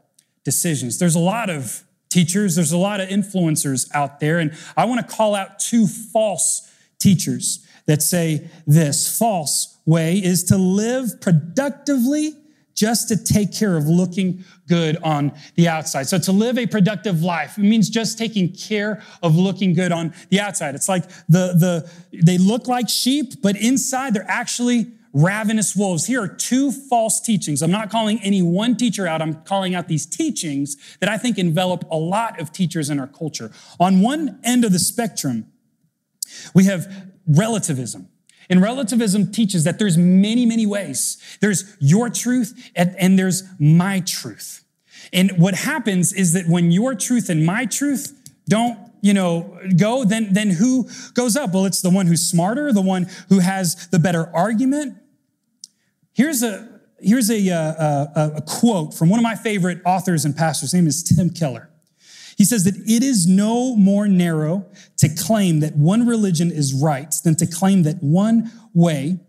decisions? 0.43 0.99
There's 0.99 1.15
a 1.15 1.19
lot 1.19 1.49
of 1.49 1.83
teachers, 2.09 2.55
there's 2.55 2.71
a 2.71 2.77
lot 2.77 2.99
of 2.99 3.09
influencers 3.09 3.89
out 3.93 4.19
there, 4.19 4.39
and 4.39 4.53
I 4.75 4.85
want 4.85 5.07
to 5.07 5.15
call 5.15 5.35
out 5.35 5.59
two 5.59 5.87
false 5.87 6.69
teachers 6.99 7.65
that 7.85 8.01
say 8.01 8.49
this 8.67 9.17
false 9.17 9.77
way 9.85 10.17
is 10.17 10.43
to 10.45 10.57
live 10.57 11.21
productively 11.21 12.33
just 12.75 13.07
to 13.09 13.21
take 13.21 13.53
care 13.53 13.77
of 13.77 13.87
looking 13.87 14.43
good 14.67 14.97
on 15.03 15.31
the 15.55 15.67
outside. 15.67 16.07
So 16.07 16.17
to 16.19 16.31
live 16.31 16.57
a 16.57 16.65
productive 16.65 17.21
life 17.21 17.57
it 17.57 17.63
means 17.63 17.89
just 17.89 18.17
taking 18.17 18.53
care 18.53 19.01
of 19.21 19.35
looking 19.35 19.73
good 19.73 19.91
on 19.91 20.13
the 20.29 20.39
outside. 20.39 20.75
It's 20.75 20.89
like 20.89 21.07
the 21.27 21.53
the 21.53 21.91
they 22.11 22.37
look 22.37 22.67
like 22.67 22.89
sheep, 22.89 23.41
but 23.41 23.55
inside 23.55 24.13
they're 24.13 24.25
actually 24.27 24.91
ravenous 25.13 25.75
wolves. 25.75 26.05
Here 26.05 26.21
are 26.21 26.27
two 26.27 26.71
false 26.71 27.19
teachings. 27.19 27.61
I'm 27.61 27.71
not 27.71 27.89
calling 27.89 28.21
any 28.23 28.41
one 28.41 28.77
teacher 28.77 29.07
out. 29.07 29.21
I'm 29.21 29.43
calling 29.43 29.75
out 29.75 29.87
these 29.87 30.05
teachings 30.05 30.77
that 30.99 31.09
I 31.09 31.17
think 31.17 31.37
envelop 31.37 31.85
a 31.91 31.97
lot 31.97 32.39
of 32.39 32.51
teachers 32.51 32.89
in 32.89 32.99
our 32.99 33.07
culture. 33.07 33.51
On 33.79 34.01
one 34.01 34.39
end 34.43 34.63
of 34.63 34.71
the 34.71 34.79
spectrum, 34.79 35.47
we 36.53 36.65
have 36.65 37.11
relativism. 37.27 38.07
And 38.51 38.61
relativism 38.61 39.31
teaches 39.31 39.63
that 39.63 39.79
there's 39.79 39.97
many, 39.97 40.45
many 40.45 40.65
ways. 40.65 41.17
There's 41.39 41.75
your 41.79 42.09
truth 42.09 42.69
and, 42.75 43.17
there's 43.17 43.43
my 43.57 44.01
truth. 44.01 44.65
And 45.13 45.31
what 45.37 45.55
happens 45.55 46.11
is 46.11 46.33
that 46.33 46.47
when 46.47 46.69
your 46.69 46.93
truth 46.93 47.29
and 47.29 47.45
my 47.45 47.65
truth 47.65 48.13
don't 48.47 48.77
you 49.01 49.13
know, 49.15 49.57
go, 49.77 50.03
then, 50.03 50.33
then 50.33 50.51
who 50.51 50.87
goes 51.15 51.35
up? 51.35 51.53
Well, 51.53 51.65
it's 51.65 51.81
the 51.81 51.89
one 51.89 52.05
who's 52.05 52.21
smarter, 52.21 52.71
the 52.71 52.81
one 52.81 53.07
who 53.29 53.39
has 53.39 53.87
the 53.87 53.97
better 53.97 54.29
argument. 54.35 54.95
Here's 56.13 56.43
a, 56.43 56.81
here's 56.99 57.31
a, 57.31 57.49
uh, 57.49 58.05
a, 58.15 58.31
a 58.35 58.41
quote 58.43 58.93
from 58.93 59.09
one 59.09 59.19
of 59.19 59.23
my 59.23 59.33
favorite 59.33 59.81
authors 59.85 60.23
and 60.23 60.37
pastors. 60.37 60.71
His 60.71 60.73
name 60.75 60.87
is 60.87 61.01
Tim 61.01 61.31
Keller. 61.31 61.70
He 62.37 62.45
says 62.45 62.63
that 62.63 62.75
it 62.75 63.03
is 63.03 63.27
no 63.27 63.75
more 63.75 64.07
narrow 64.07 64.65
to 64.97 65.09
claim 65.09 65.59
that 65.59 65.75
one 65.75 66.05
religion 66.07 66.51
is 66.51 66.73
right 66.73 67.13
than 67.23 67.35
to 67.35 67.45
claim 67.45 67.83
that 67.83 67.97
one 68.01 68.51
way 68.73 69.19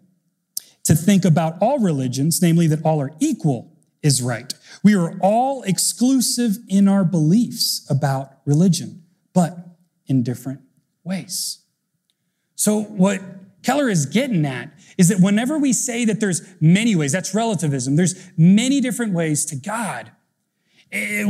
to 0.85 0.94
think 0.94 1.25
about 1.25 1.54
all 1.61 1.78
religions, 1.78 2.40
namely 2.42 2.66
that 2.68 2.85
all 2.85 3.00
are 3.00 3.12
equal, 3.21 3.73
is 4.02 4.21
right. 4.21 4.52
We 4.82 4.94
are 4.97 5.16
all 5.21 5.62
exclusive 5.62 6.56
in 6.68 6.88
our 6.88 7.04
beliefs 7.04 7.87
about 7.88 8.38
religion, 8.44 9.04
but 9.32 9.56
in 10.06 10.23
different 10.23 10.61
ways. 11.04 11.61
So, 12.56 12.82
what 12.82 13.21
Keller 13.62 13.88
is 13.88 14.06
getting 14.06 14.44
at 14.44 14.73
is 14.99 15.09
that 15.09 15.21
whenever 15.21 15.59
we 15.59 15.73
say 15.73 16.04
that 16.04 16.21
there's 16.21 16.42
many 16.61 16.97
ways, 16.97 17.12
that's 17.12 17.35
relativism, 17.35 17.97
there's 17.97 18.30
many 18.37 18.80
different 18.80 19.12
ways 19.12 19.44
to 19.47 19.56
God. 19.56 20.11
Eh, 20.92 21.25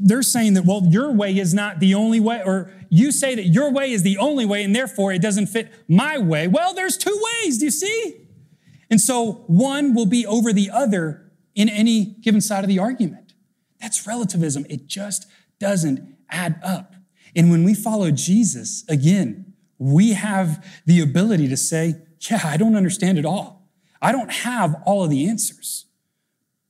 they're 0.00 0.22
saying 0.22 0.54
that, 0.54 0.64
well, 0.64 0.82
your 0.86 1.12
way 1.12 1.36
is 1.36 1.52
not 1.52 1.80
the 1.80 1.94
only 1.94 2.20
way, 2.20 2.40
or 2.44 2.70
you 2.88 3.10
say 3.10 3.34
that 3.34 3.46
your 3.46 3.72
way 3.72 3.90
is 3.90 4.04
the 4.04 4.16
only 4.16 4.46
way, 4.46 4.62
and 4.62 4.74
therefore 4.74 5.12
it 5.12 5.20
doesn't 5.20 5.46
fit 5.46 5.72
my 5.88 6.18
way. 6.18 6.46
Well, 6.46 6.72
there's 6.72 6.96
two 6.96 7.20
ways, 7.42 7.58
do 7.58 7.64
you 7.64 7.70
see? 7.70 8.28
And 8.88 9.00
so 9.00 9.44
one 9.48 9.94
will 9.94 10.06
be 10.06 10.24
over 10.26 10.52
the 10.52 10.70
other 10.70 11.32
in 11.54 11.68
any 11.68 12.16
given 12.20 12.40
side 12.40 12.62
of 12.62 12.68
the 12.68 12.78
argument. 12.78 13.32
That's 13.80 14.06
relativism. 14.06 14.66
It 14.70 14.86
just 14.86 15.26
doesn't 15.58 16.16
add 16.30 16.60
up. 16.62 16.94
And 17.34 17.50
when 17.50 17.64
we 17.64 17.74
follow 17.74 18.10
Jesus, 18.10 18.84
again, 18.88 19.54
we 19.78 20.12
have 20.12 20.64
the 20.86 21.00
ability 21.00 21.48
to 21.48 21.56
say, 21.56 22.02
yeah, 22.30 22.40
I 22.44 22.56
don't 22.56 22.76
understand 22.76 23.18
it 23.18 23.24
all. 23.24 23.68
I 24.00 24.12
don't 24.12 24.30
have 24.30 24.76
all 24.86 25.02
of 25.02 25.10
the 25.10 25.28
answers, 25.28 25.86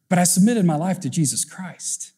but 0.09 0.19
I 0.19 0.25
submitted 0.25 0.65
my 0.65 0.77
life 0.77 1.01
to 1.01 1.11
Jesus 1.11 1.45
Christ. 1.45 2.12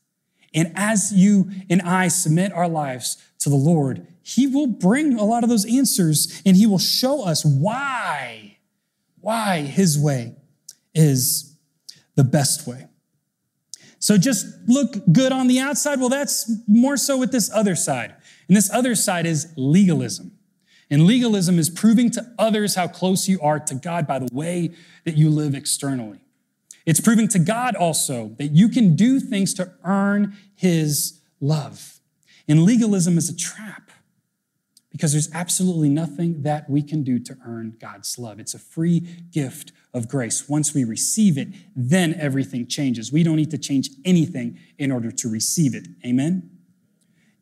And 0.55 0.73
as 0.77 1.13
you 1.13 1.51
and 1.69 1.83
I 1.83 2.09
submit 2.09 2.53
our 2.53 2.69
lives 2.69 3.17
to 3.41 3.49
the 3.51 3.57
Lord, 3.57 4.07
He 4.23 4.47
will 4.47 4.69
bring 4.69 5.19
a 5.19 5.25
lot 5.25 5.43
of 5.43 5.51
those 5.51 5.67
answers 5.67 6.41
and 6.47 6.57
He 6.57 6.67
will 6.67 6.79
show 6.79 7.25
us 7.25 7.45
why, 7.45 8.59
why 9.21 9.63
His 9.63 9.99
way 9.99 10.37
is 10.95 11.57
the 12.15 12.25
best 12.25 12.67
way. 12.67 12.87
So 13.99 14.19
just 14.19 14.47
look 14.67 14.97
good 15.13 15.33
on 15.33 15.47
the 15.47 15.59
outside. 15.61 15.99
Well, 15.99 16.11
that's 16.11 16.53
more 16.69 16.97
so 16.97 17.19
with 17.19 17.33
this 17.33 17.51
other 17.53 17.75
side. 17.75 18.15
And 18.49 18.57
this 18.57 18.71
other 18.71 18.95
side 18.95 19.27
is 19.27 19.53
legalism. 19.57 20.33
And 20.91 21.07
legalism 21.07 21.59
is 21.59 21.71
proving 21.71 22.11
to 22.11 22.35
others 22.39 22.75
how 22.75 22.87
close 22.87 23.29
you 23.29 23.41
are 23.41 23.59
to 23.59 23.75
God 23.75 24.07
by 24.07 24.19
the 24.19 24.29
way 24.33 24.73
that 25.05 25.17
you 25.17 25.31
live 25.31 25.55
externally. 25.55 26.21
It's 26.87 27.01
proving 27.01 27.29
to 27.29 27.39
God 27.39 27.75
also 27.77 28.35
that 28.39 28.49
you 28.49 28.69
can 28.69 28.95
do 28.95 29.19
things 29.21 29.55
to 29.55 29.73
earn 29.85 30.37
his 30.55 31.21
love. 31.41 32.01
And 32.47 32.63
legalism 32.63 33.17
is 33.17 33.29
a 33.29 33.37
trap 33.37 33.91
because 34.91 35.13
there's 35.13 35.33
absolutely 35.33 35.89
nothing 35.89 36.43
that 36.43 36.71
we 36.71 36.83
can 36.83 37.03
do 37.03 37.19
to 37.19 37.37
earn 37.45 37.77
God's 37.81 38.19
love. 38.19 38.39
It's 38.39 38.55
a 38.55 38.59
free 38.59 39.01
gift 39.33 39.73
of 39.93 40.09
grace. 40.09 40.49
Once 40.49 40.75
we 40.75 40.85
receive 40.85 41.37
it, 41.37 41.49
then 41.75 42.15
everything 42.15 42.67
changes. 42.67 43.11
We 43.11 43.23
don't 43.23 43.37
need 43.37 43.51
to 43.51 43.59
change 43.59 43.89
anything 44.05 44.59
in 44.79 44.93
order 44.93 45.11
to 45.11 45.29
receive 45.29 45.75
it. 45.75 45.89
Amen? 46.07 46.51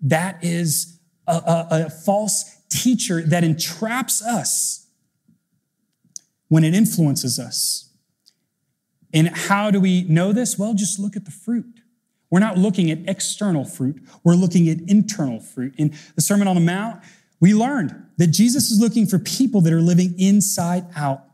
That 0.01 0.43
is 0.43 0.99
a, 1.27 1.33
a, 1.33 1.67
a 1.87 1.91
false 1.91 2.59
teacher 2.71 3.23
that 3.23 3.45
entraps 3.45 4.23
us 4.23 4.87
when 6.49 6.65
it 6.65 6.75
influences 6.75 7.39
us. 7.39 7.92
And 9.13 9.29
how 9.29 9.71
do 9.71 9.81
we 9.81 10.05
know 10.05 10.33
this? 10.33 10.59
Well, 10.59 10.75
just 10.75 10.99
look 10.99 11.17
at 11.17 11.25
the 11.25 11.31
fruit. 11.31 11.81
We're 12.31 12.41
not 12.41 12.57
looking 12.57 12.91
at 12.91 12.99
external 13.07 13.65
fruit, 13.65 14.03
we're 14.25 14.35
looking 14.35 14.69
at 14.69 14.81
internal 14.89 15.39
fruit. 15.39 15.75
In 15.77 15.95
the 16.15 16.23
Sermon 16.23 16.49
on 16.49 16.55
the 16.55 16.63
Mount, 16.63 17.03
we 17.41 17.53
learned 17.53 17.95
that 18.17 18.29
Jesus 18.29 18.71
is 18.71 18.81
looking 18.81 19.07
for 19.07 19.19
people 19.19 19.61
that 19.63 19.73
are 19.73 19.83
living 19.83 20.19
inside 20.19 20.87
out 20.97 21.25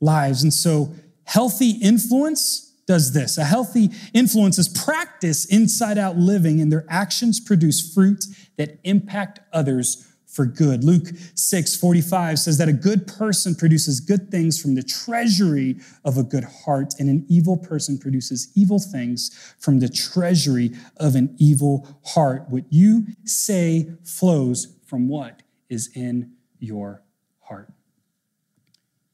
lives. 0.00 0.42
And 0.42 0.52
so, 0.52 0.94
healthy 1.24 1.70
influence 1.70 2.72
does 2.86 3.12
this. 3.14 3.38
A 3.38 3.44
healthy 3.44 3.90
influence 4.12 4.58
is 4.58 4.68
practice 4.68 5.46
inside 5.46 5.96
out 5.96 6.18
living, 6.18 6.60
and 6.60 6.70
their 6.70 6.84
actions 6.90 7.40
produce 7.40 7.94
fruit 7.94 8.24
that 8.58 8.78
impact 8.84 9.40
others 9.52 10.11
for 10.32 10.46
good. 10.46 10.82
Luke 10.82 11.08
6 11.34 11.76
45 11.76 12.38
says 12.38 12.58
that 12.58 12.68
a 12.68 12.72
good 12.72 13.06
person 13.06 13.54
produces 13.54 14.00
good 14.00 14.30
things 14.30 14.60
from 14.60 14.74
the 14.74 14.82
treasury 14.82 15.76
of 16.04 16.16
a 16.16 16.22
good 16.22 16.44
heart, 16.64 16.94
and 16.98 17.08
an 17.08 17.26
evil 17.28 17.56
person 17.56 17.98
produces 17.98 18.50
evil 18.56 18.78
things 18.78 19.54
from 19.58 19.78
the 19.78 19.88
treasury 19.88 20.72
of 20.96 21.14
an 21.14 21.36
evil 21.38 21.86
heart. 22.06 22.46
What 22.48 22.64
you 22.70 23.06
say 23.24 23.90
flows 24.04 24.78
from 24.86 25.08
what 25.08 25.42
is 25.68 25.90
in 25.94 26.32
your 26.58 27.02
heart. 27.42 27.72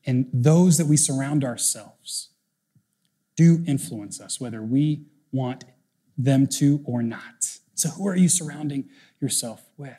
And 0.06 0.28
those 0.32 0.78
that 0.78 0.86
we 0.86 0.96
surround 0.96 1.44
ourselves 1.44 2.30
do 3.36 3.62
influence 3.66 4.20
us, 4.20 4.40
whether 4.40 4.62
we 4.62 5.04
want 5.32 5.64
them 6.16 6.46
to 6.46 6.80
or 6.84 7.02
not. 7.02 7.58
So, 7.74 7.90
who 7.90 8.08
are 8.08 8.16
you 8.16 8.28
surrounding 8.28 8.88
yourself 9.20 9.64
with? 9.76 9.98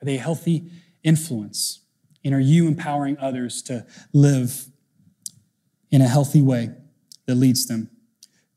Are 0.00 0.04
they 0.04 0.16
a 0.16 0.20
healthy 0.20 0.70
influence? 1.02 1.80
And 2.24 2.34
are 2.34 2.40
you 2.40 2.68
empowering 2.68 3.18
others 3.18 3.62
to 3.62 3.86
live 4.12 4.66
in 5.90 6.02
a 6.02 6.08
healthy 6.08 6.42
way 6.42 6.70
that 7.26 7.34
leads 7.34 7.66
them 7.66 7.90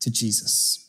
to 0.02 0.12
Jesus? 0.12 0.84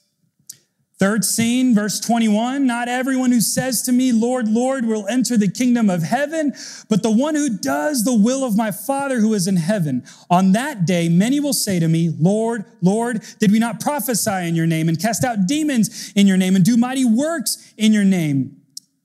Third 0.97 1.25
scene, 1.25 1.75
verse 1.75 1.99
21 2.01 2.67
Not 2.67 2.89
everyone 2.89 3.33
who 3.33 3.41
says 3.41 3.83
to 3.83 3.93
me, 3.93 4.13
Lord, 4.13 4.49
Lord, 4.49 4.87
will 4.87 5.07
enter 5.09 5.37
the 5.37 5.51
kingdom 5.51 5.91
of 5.91 6.03
heaven, 6.03 6.55
but 6.89 7.03
the 7.03 7.11
one 7.11 7.35
who 7.35 7.59
does 7.59 8.05
the 8.05 8.15
will 8.15 8.45
of 8.45 8.57
my 8.57 8.71
Father 8.71 9.19
who 9.21 9.35
is 9.35 9.49
in 9.49 9.57
heaven. 9.57 10.05
On 10.31 10.53
that 10.53 10.87
day, 10.87 11.09
many 11.09 11.41
will 11.41 11.53
say 11.53 11.81
to 11.81 11.89
me, 11.89 12.15
Lord, 12.19 12.65
Lord, 12.81 13.23
did 13.41 13.51
we 13.51 13.59
not 13.59 13.81
prophesy 13.81 14.49
in 14.49 14.55
your 14.55 14.67
name 14.67 14.89
and 14.89 15.01
cast 15.01 15.25
out 15.25 15.47
demons 15.47 16.13
in 16.15 16.27
your 16.27 16.37
name 16.37 16.55
and 16.55 16.65
do 16.65 16.77
mighty 16.77 17.05
works 17.05 17.75
in 17.77 17.93
your 17.93 18.05
name? 18.05 18.57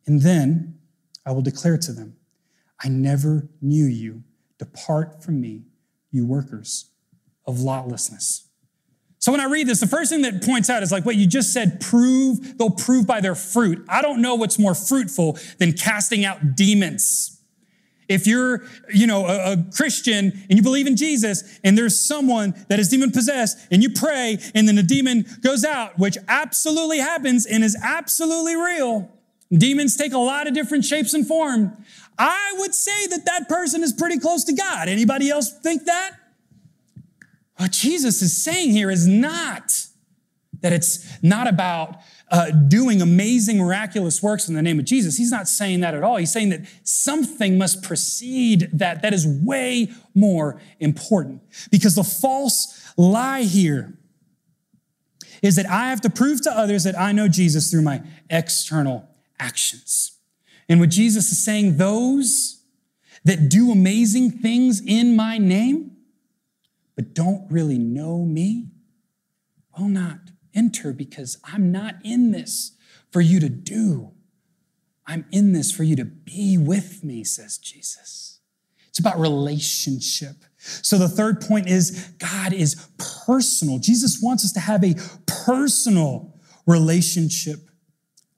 And 0.06 0.22
then 0.22 0.79
I 1.30 1.32
will 1.32 1.44
declare 1.44 1.78
to 1.78 1.92
them, 1.92 2.16
I 2.84 2.90
never 2.90 3.48
knew 3.62 3.86
you. 3.86 4.24
Depart 4.58 5.24
from 5.24 5.40
me, 5.40 5.62
you 6.10 6.26
workers 6.26 6.90
of 7.46 7.60
lawlessness. 7.62 8.48
So 9.20 9.32
when 9.32 9.40
I 9.40 9.46
read 9.46 9.68
this, 9.68 9.80
the 9.80 9.86
first 9.86 10.10
thing 10.10 10.24
that 10.24 10.42
points 10.44 10.72
out 10.72 10.82
is 10.82 10.92
like, 10.92 11.06
wait, 11.06 11.20
you 11.20 11.28
just 11.28 11.54
said 11.54 11.82
prove, 11.82 12.58
they'll 12.58 12.72
prove 12.72 13.06
by 13.06 13.22
their 13.22 13.36
fruit. 13.36 13.86
I 13.88 14.02
don't 14.02 14.24
know 14.24 14.34
what's 14.34 14.58
more 14.58 14.74
fruitful 14.74 15.38
than 15.60 15.74
casting 15.74 16.26
out 16.26 16.56
demons. 16.56 17.40
If 18.08 18.26
you're, 18.26 18.64
you 18.92 19.06
know, 19.06 19.28
a, 19.28 19.52
a, 19.52 19.66
Christian 19.72 20.34
and 20.50 20.58
you 20.58 20.64
believe 20.64 20.88
in 20.88 20.96
Jesus 20.96 21.60
and 21.64 21.78
there's 21.78 22.00
someone 22.00 22.56
that 22.70 22.80
is 22.80 22.90
demon 22.90 23.12
possessed 23.12 23.60
and 23.70 23.84
you 23.84 23.92
pray 23.92 24.40
and 24.56 24.68
then 24.68 24.78
the 24.78 24.82
demon 24.82 25.28
goes 25.42 25.64
out, 25.64 26.00
which 26.00 26.18
absolutely 26.28 26.98
happens 26.98 27.46
and 27.46 27.64
is 27.64 27.78
absolutely 27.84 28.56
real. 28.56 29.12
Demons 29.52 29.96
take 29.96 30.14
a 30.14 30.18
lot 30.18 30.48
of 30.48 30.54
different 30.54 30.86
shapes 30.86 31.14
and 31.14 31.28
form. 31.28 31.76
I 32.18 32.54
would 32.58 32.76
say 32.76 33.08
that 33.08 33.26
that 33.26 33.50
person 33.50 33.82
is 33.82 33.94
pretty 33.94 34.20
close 34.20 34.44
to 34.46 34.54
God. 34.54 34.88
Anybody 34.88 35.30
else 35.30 35.52
think 35.62 35.86
that? 35.86 36.12
What 37.58 37.72
Jesus 37.72 38.22
is 38.22 38.44
saying 38.44 38.72
here 38.72 38.92
is 38.92 39.08
not 39.08 39.74
that 40.62 40.74
it's 40.74 41.06
not 41.24 41.48
about 41.48 41.98
uh, 42.32 42.52
doing 42.52 43.02
amazing, 43.02 43.58
miraculous 43.58 44.22
works 44.22 44.48
in 44.48 44.56
the 44.56 44.62
name 44.62 44.78
of 44.78 44.86
Jesus. 44.86 45.18
He's 45.18 45.32
not 45.32 45.48
saying 45.48 45.80
that 45.80 45.96
at 45.96 46.04
all. 46.04 46.18
He's 46.18 46.32
saying 46.32 46.50
that 46.50 46.62
something 46.84 47.58
must 47.58 47.82
precede 47.82 48.70
that. 48.74 49.02
That 49.02 49.14
is 49.14 49.26
way 49.26 49.90
more 50.14 50.62
important 50.80 51.42
because 51.72 51.96
the 51.96 52.04
false 52.04 52.94
lie 52.98 53.44
here 53.44 53.98
is 55.42 55.56
that 55.56 55.66
I 55.66 55.90
have 55.90 56.02
to 56.02 56.10
prove 56.10 56.42
to 56.42 56.52
others 56.52 56.84
that 56.84 57.00
I 57.00 57.14
know 57.14 57.28
Jesus 57.28 57.72
through 57.72 57.82
my 57.82 58.04
external 58.30 59.09
actions. 59.40 60.18
And 60.68 60.80
what 60.80 60.90
Jesus 60.90 61.32
is 61.32 61.44
saying, 61.44 61.78
those 61.78 62.64
that 63.24 63.50
do 63.50 63.72
amazing 63.72 64.32
things 64.32 64.82
in 64.86 65.16
my 65.16 65.38
name, 65.38 65.98
but 66.96 67.14
don't 67.14 67.50
really 67.50 67.78
know 67.78 68.26
me, 68.26 68.68
will 69.78 69.90
not 69.90 70.20
enter 70.54 70.94
because 70.94 71.38
I'm 71.44 71.72
not 71.72 71.96
in 72.04 72.32
this 72.32 72.74
for 73.12 73.22
you 73.22 73.40
to 73.40 73.50
do. 73.50 74.12
I'm 75.08 75.26
in 75.32 75.54
this 75.54 75.72
for 75.72 75.84
you 75.84 75.96
to 75.96 76.06
be 76.06 76.58
with 76.58 77.04
me, 77.04 77.24
says 77.24 77.58
Jesus. 77.58 78.40
It's 78.90 79.00
about 79.00 79.20
relationship. 79.20 80.36
So 80.58 80.98
the 80.98 81.08
third 81.08 81.42
point 81.42 81.68
is 81.68 82.12
God 82.20 82.54
is 82.54 82.88
personal. 83.26 83.80
Jesus 83.80 84.20
wants 84.22 84.46
us 84.46 84.52
to 84.54 84.60
have 84.60 84.84
a 84.84 84.96
personal 85.26 86.36
relationship 86.68 87.69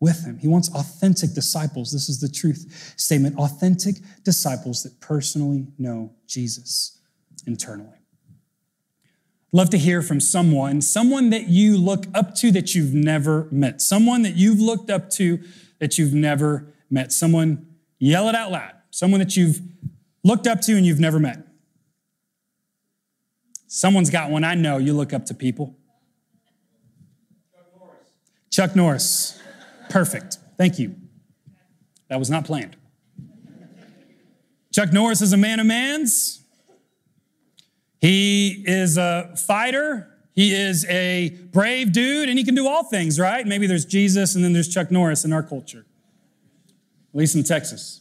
with 0.02 0.26
him. 0.26 0.40
He 0.40 0.48
wants 0.48 0.70
authentic 0.74 1.34
disciples. 1.34 1.94
This 1.94 2.10
is 2.10 2.20
the 2.20 2.28
truth 2.28 2.94
statement 2.98 3.38
authentic 3.38 3.96
disciples 4.26 4.84
that 4.84 5.00
personally 5.00 5.68
know 5.78 6.12
Jesus 6.28 7.00
internally. 7.48 8.00
Love 9.54 9.70
to 9.70 9.78
hear 9.78 10.02
from 10.02 10.20
someone, 10.20 10.82
someone 10.82 11.30
that 11.30 11.48
you 11.48 11.78
look 11.78 12.06
up 12.14 12.34
to 12.36 12.52
that 12.52 12.74
you've 12.74 12.94
never 12.94 13.48
met, 13.52 13.82
someone 13.82 14.24
that 14.24 14.36
you've 14.36 14.60
looked 14.60 14.90
up 14.90 15.10
to 15.12 15.40
that 15.80 15.98
you've 15.98 16.14
never 16.14 16.74
met, 16.90 17.12
someone, 17.12 17.68
yell 18.00 18.28
it 18.28 18.36
out 18.36 18.52
loud, 18.52 18.72
someone 18.90 19.20
that 19.20 19.36
you've 19.36 19.60
looked 20.24 20.48
up 20.48 20.62
to 20.62 20.76
and 20.76 20.86
you've 20.86 21.00
never 21.00 21.20
met. 21.20 21.46
Someone's 23.68 24.10
got 24.10 24.30
one 24.32 24.44
I 24.44 24.56
know 24.56 24.78
you 24.78 24.94
look 24.94 25.14
up 25.14 25.26
to 25.28 25.34
people. 25.34 25.78
Chuck 27.54 27.66
Norris. 27.76 28.00
Chuck 28.50 28.76
Norris. 28.76 29.42
Perfect. 29.92 30.38
Thank 30.58 30.80
you. 30.80 30.96
That 32.08 32.18
was 32.18 32.30
not 32.30 32.46
planned. 32.46 32.78
Chuck 34.72 34.94
Norris 34.94 35.22
is 35.22 35.34
a 35.34 35.38
man 35.38 35.60
of 35.60 35.66
man's. 35.66 36.46
He 38.00 38.64
is 38.66 38.98
a 38.98 39.36
fighter. 39.36 40.08
He 40.34 40.54
is 40.54 40.86
a 40.86 41.38
brave 41.52 41.92
dude, 41.92 42.30
and 42.30 42.40
he 42.40 42.46
can 42.46 42.56
do 42.56 42.70
all 42.70 42.86
things, 42.86 43.20
right? 43.20 43.46
Maybe 43.46 43.68
there's 43.68 43.84
Jesus, 43.84 44.34
and 44.34 44.46
then 44.46 44.54
there's 44.54 44.70
Chuck 44.70 44.92
Norris 44.92 45.26
in 45.26 45.34
our 45.34 45.44
culture, 45.44 45.86
at 47.14 47.20
least 47.20 47.36
in 47.36 47.44
Texas. 47.44 48.00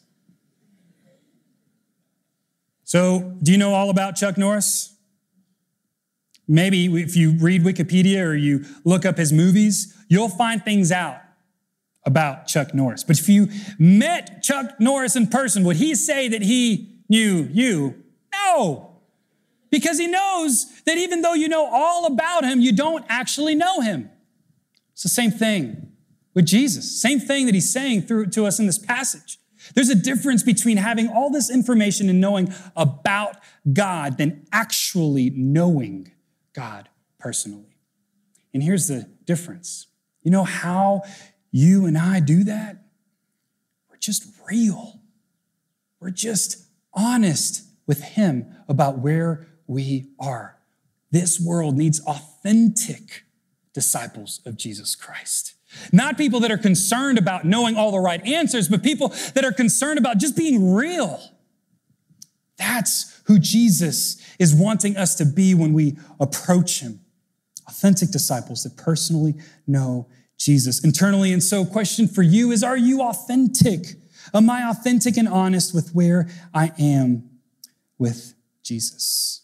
So, 2.85 3.37
do 3.42 3.50
you 3.50 3.59
know 3.59 3.75
all 3.75 3.90
about 3.90 4.14
Chuck 4.14 4.38
Norris? 4.38 4.94
Maybe 6.47 6.87
if 7.02 7.16
you 7.16 7.32
read 7.32 7.64
Wikipedia 7.64 8.25
or 8.25 8.35
you 8.35 8.64
look 8.85 9.04
up 9.04 9.18
his 9.18 9.32
movies, 9.32 9.97
you'll 10.09 10.28
find 10.28 10.64
things 10.64 10.92
out 10.92 11.21
about 12.04 12.47
Chuck 12.47 12.75
Norris. 12.75 13.04
But 13.04 13.19
if 13.19 13.28
you 13.28 13.49
met 13.78 14.43
Chuck 14.43 14.80
Norris 14.80 15.17
in 15.17 15.26
person, 15.26 15.65
would 15.65 15.76
he 15.76 15.95
say 15.95 16.28
that 16.28 16.43
he 16.43 17.02
knew 17.08 17.49
you? 17.52 18.02
No 18.32 18.91
because 19.71 19.99
he 19.99 20.06
knows 20.06 20.67
that 20.84 20.99
even 20.99 21.23
though 21.23 21.34
you 21.34 21.49
know 21.49 21.69
all 21.71 22.06
about 22.06 22.45
him, 22.45 22.60
you 22.60 22.73
don't 22.73 23.04
actually 23.08 23.54
know 23.54 23.80
him. 23.80 24.10
It's 24.93 25.02
the 25.02 25.08
same 25.08 25.30
thing 25.30 25.93
with 26.34 26.47
Jesus. 26.47 27.00
Same 27.00 27.21
thing 27.21 27.47
that 27.47 27.54
he's 27.54 27.73
saying 27.73 28.02
through 28.02 28.26
to 28.30 28.47
us 28.47 28.58
in 28.58 28.67
this 28.67 28.78
passage. 28.78 29.39
There's 29.75 29.89
a 29.89 29.95
difference 29.95 30.43
between 30.43 30.78
having 30.78 31.08
all 31.08 31.30
this 31.30 31.50
information 31.50 32.08
and 32.08 32.21
knowing 32.21 32.52
about 32.76 33.36
God 33.73 34.19
than 34.19 34.47
actually 34.52 35.30
knowing 35.30 36.10
God 36.52 36.89
personally. 37.19 37.76
And 38.52 38.63
here's 38.63 38.89
the 38.89 39.08
difference. 39.25 39.86
You 40.23 40.30
know 40.30 40.45
how 40.45 41.02
you 41.50 41.86
and 41.86 41.97
I 41.97 42.21
do 42.21 42.45
that? 42.45 42.84
We're 43.89 43.97
just 43.97 44.25
real. 44.49 45.00
We're 46.00 46.10
just 46.10 46.65
honest 46.93 47.65
with 47.86 48.02
Him 48.02 48.47
about 48.69 48.99
where 48.99 49.49
we 49.67 50.10
are. 50.19 50.58
This 51.10 51.41
world 51.41 51.76
needs 51.76 52.00
authentic 52.00 53.25
disciples 53.73 54.41
of 54.47 54.56
Jesus 54.56 54.95
Christ. 54.95 55.54
Not 55.93 56.19
people 56.19 56.41
that 56.41 56.50
are 56.50 56.58
concerned 56.58 57.19
about 57.19 57.45
knowing 57.45 57.76
all 57.76 57.93
the 57.93 58.00
right 58.00 58.25
answers, 58.26 58.69
but 58.69 58.82
people 58.82 59.08
that 59.34 59.45
are 59.45 59.52
concerned 59.52 59.99
about 59.99 60.19
just 60.19 60.36
being 60.36 60.73
real. 60.73 61.21
That's 62.56 63.23
who 63.25 63.39
Jesus 63.39 64.21
is 64.39 64.54
wanting 64.54 64.97
us 64.97 65.15
to 65.17 65.25
be 65.25 65.54
when 65.54 65.73
we 65.73 65.97
approach 66.19 66.80
him. 66.80 67.00
Authentic 67.69 68.10
disciples 68.10 68.65
that 68.65 68.76
personally 68.76 69.34
know 69.67 70.08
Jesus 70.41 70.83
internally. 70.83 71.33
And 71.33 71.43
so, 71.43 71.65
question 71.65 72.09
for 72.09 72.23
you 72.23 72.50
is 72.50 72.65
Are 72.65 72.76
you 72.76 73.03
authentic? 73.03 73.87
Am 74.33 74.49
I 74.49 74.69
authentic 74.69 75.17
and 75.17 75.29
honest 75.29 75.75
with 75.75 75.91
where 75.93 76.29
I 76.55 76.73
am 76.79 77.29
with 77.99 78.35
Jesus? 78.63 79.43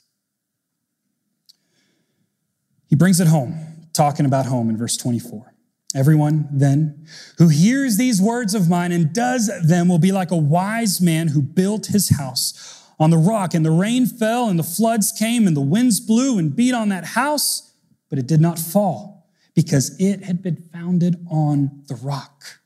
He 2.89 2.97
brings 2.97 3.21
it 3.21 3.27
home, 3.27 3.89
talking 3.93 4.27
about 4.27 4.47
home 4.47 4.71
in 4.71 4.77
verse 4.77 4.97
24. 4.97 5.53
Everyone 5.95 6.49
then 6.53 7.07
who 7.39 7.49
hears 7.49 7.97
these 7.97 8.21
words 8.21 8.55
of 8.55 8.69
mine 8.69 8.93
and 8.93 9.13
does 9.13 9.51
them 9.67 9.89
will 9.89 9.99
be 9.99 10.13
like 10.13 10.31
a 10.31 10.37
wise 10.37 11.01
man 11.01 11.29
who 11.29 11.43
built 11.43 11.87
his 11.87 12.17
house 12.17 12.85
on 12.99 13.11
the 13.11 13.19
rock, 13.19 13.53
and 13.53 13.67
the 13.67 13.71
rain 13.71 14.07
fell, 14.07 14.49
and 14.49 14.59
the 14.59 14.63
floods 14.63 15.13
came, 15.13 15.47
and 15.47 15.55
the 15.55 15.61
winds 15.61 16.01
blew 16.01 16.39
and 16.39 16.57
beat 16.57 16.73
on 16.73 16.89
that 16.89 17.05
house, 17.05 17.75
but 18.09 18.19
it 18.19 18.27
did 18.27 18.41
not 18.41 18.59
fall 18.59 19.16
because 19.57 19.97
it 19.99 20.23
had 20.23 20.41
been 20.41 20.63
founded 20.73 21.17
on 21.29 21.83
the 21.89 21.97
rock. 21.97 22.61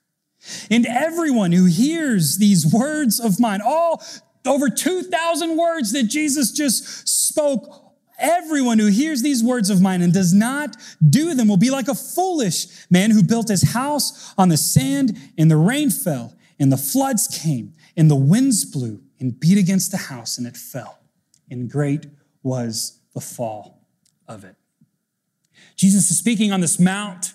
And 0.70 0.84
everyone 0.86 1.52
who 1.52 1.64
hears 1.64 2.36
these 2.36 2.70
words 2.70 3.18
of 3.18 3.40
mine, 3.40 3.60
all 3.64 4.02
over 4.46 4.68
2,000 4.68 5.56
words 5.56 5.92
that 5.92 6.04
Jesus 6.04 6.52
just 6.52 7.08
spoke 7.08 7.90
Everyone 8.20 8.78
who 8.78 8.88
hears 8.88 9.22
these 9.22 9.42
words 9.42 9.70
of 9.70 9.80
mine 9.80 10.02
and 10.02 10.12
does 10.12 10.34
not 10.34 10.76
do 11.08 11.34
them 11.34 11.48
will 11.48 11.56
be 11.56 11.70
like 11.70 11.88
a 11.88 11.94
foolish 11.94 12.66
man 12.90 13.10
who 13.10 13.22
built 13.22 13.48
his 13.48 13.72
house 13.72 14.34
on 14.36 14.50
the 14.50 14.58
sand, 14.58 15.16
and 15.38 15.50
the 15.50 15.56
rain 15.56 15.88
fell, 15.88 16.36
and 16.58 16.70
the 16.70 16.76
floods 16.76 17.26
came, 17.26 17.72
and 17.96 18.10
the 18.10 18.16
winds 18.16 18.66
blew 18.66 19.00
and 19.18 19.40
beat 19.40 19.56
against 19.56 19.90
the 19.90 19.96
house, 19.96 20.36
and 20.36 20.46
it 20.46 20.56
fell. 20.56 20.98
And 21.50 21.70
great 21.70 22.06
was 22.42 23.00
the 23.14 23.20
fall 23.20 23.86
of 24.28 24.44
it. 24.44 24.56
Jesus 25.76 26.10
is 26.10 26.18
speaking 26.18 26.52
on 26.52 26.60
this 26.60 26.78
mount 26.78 27.34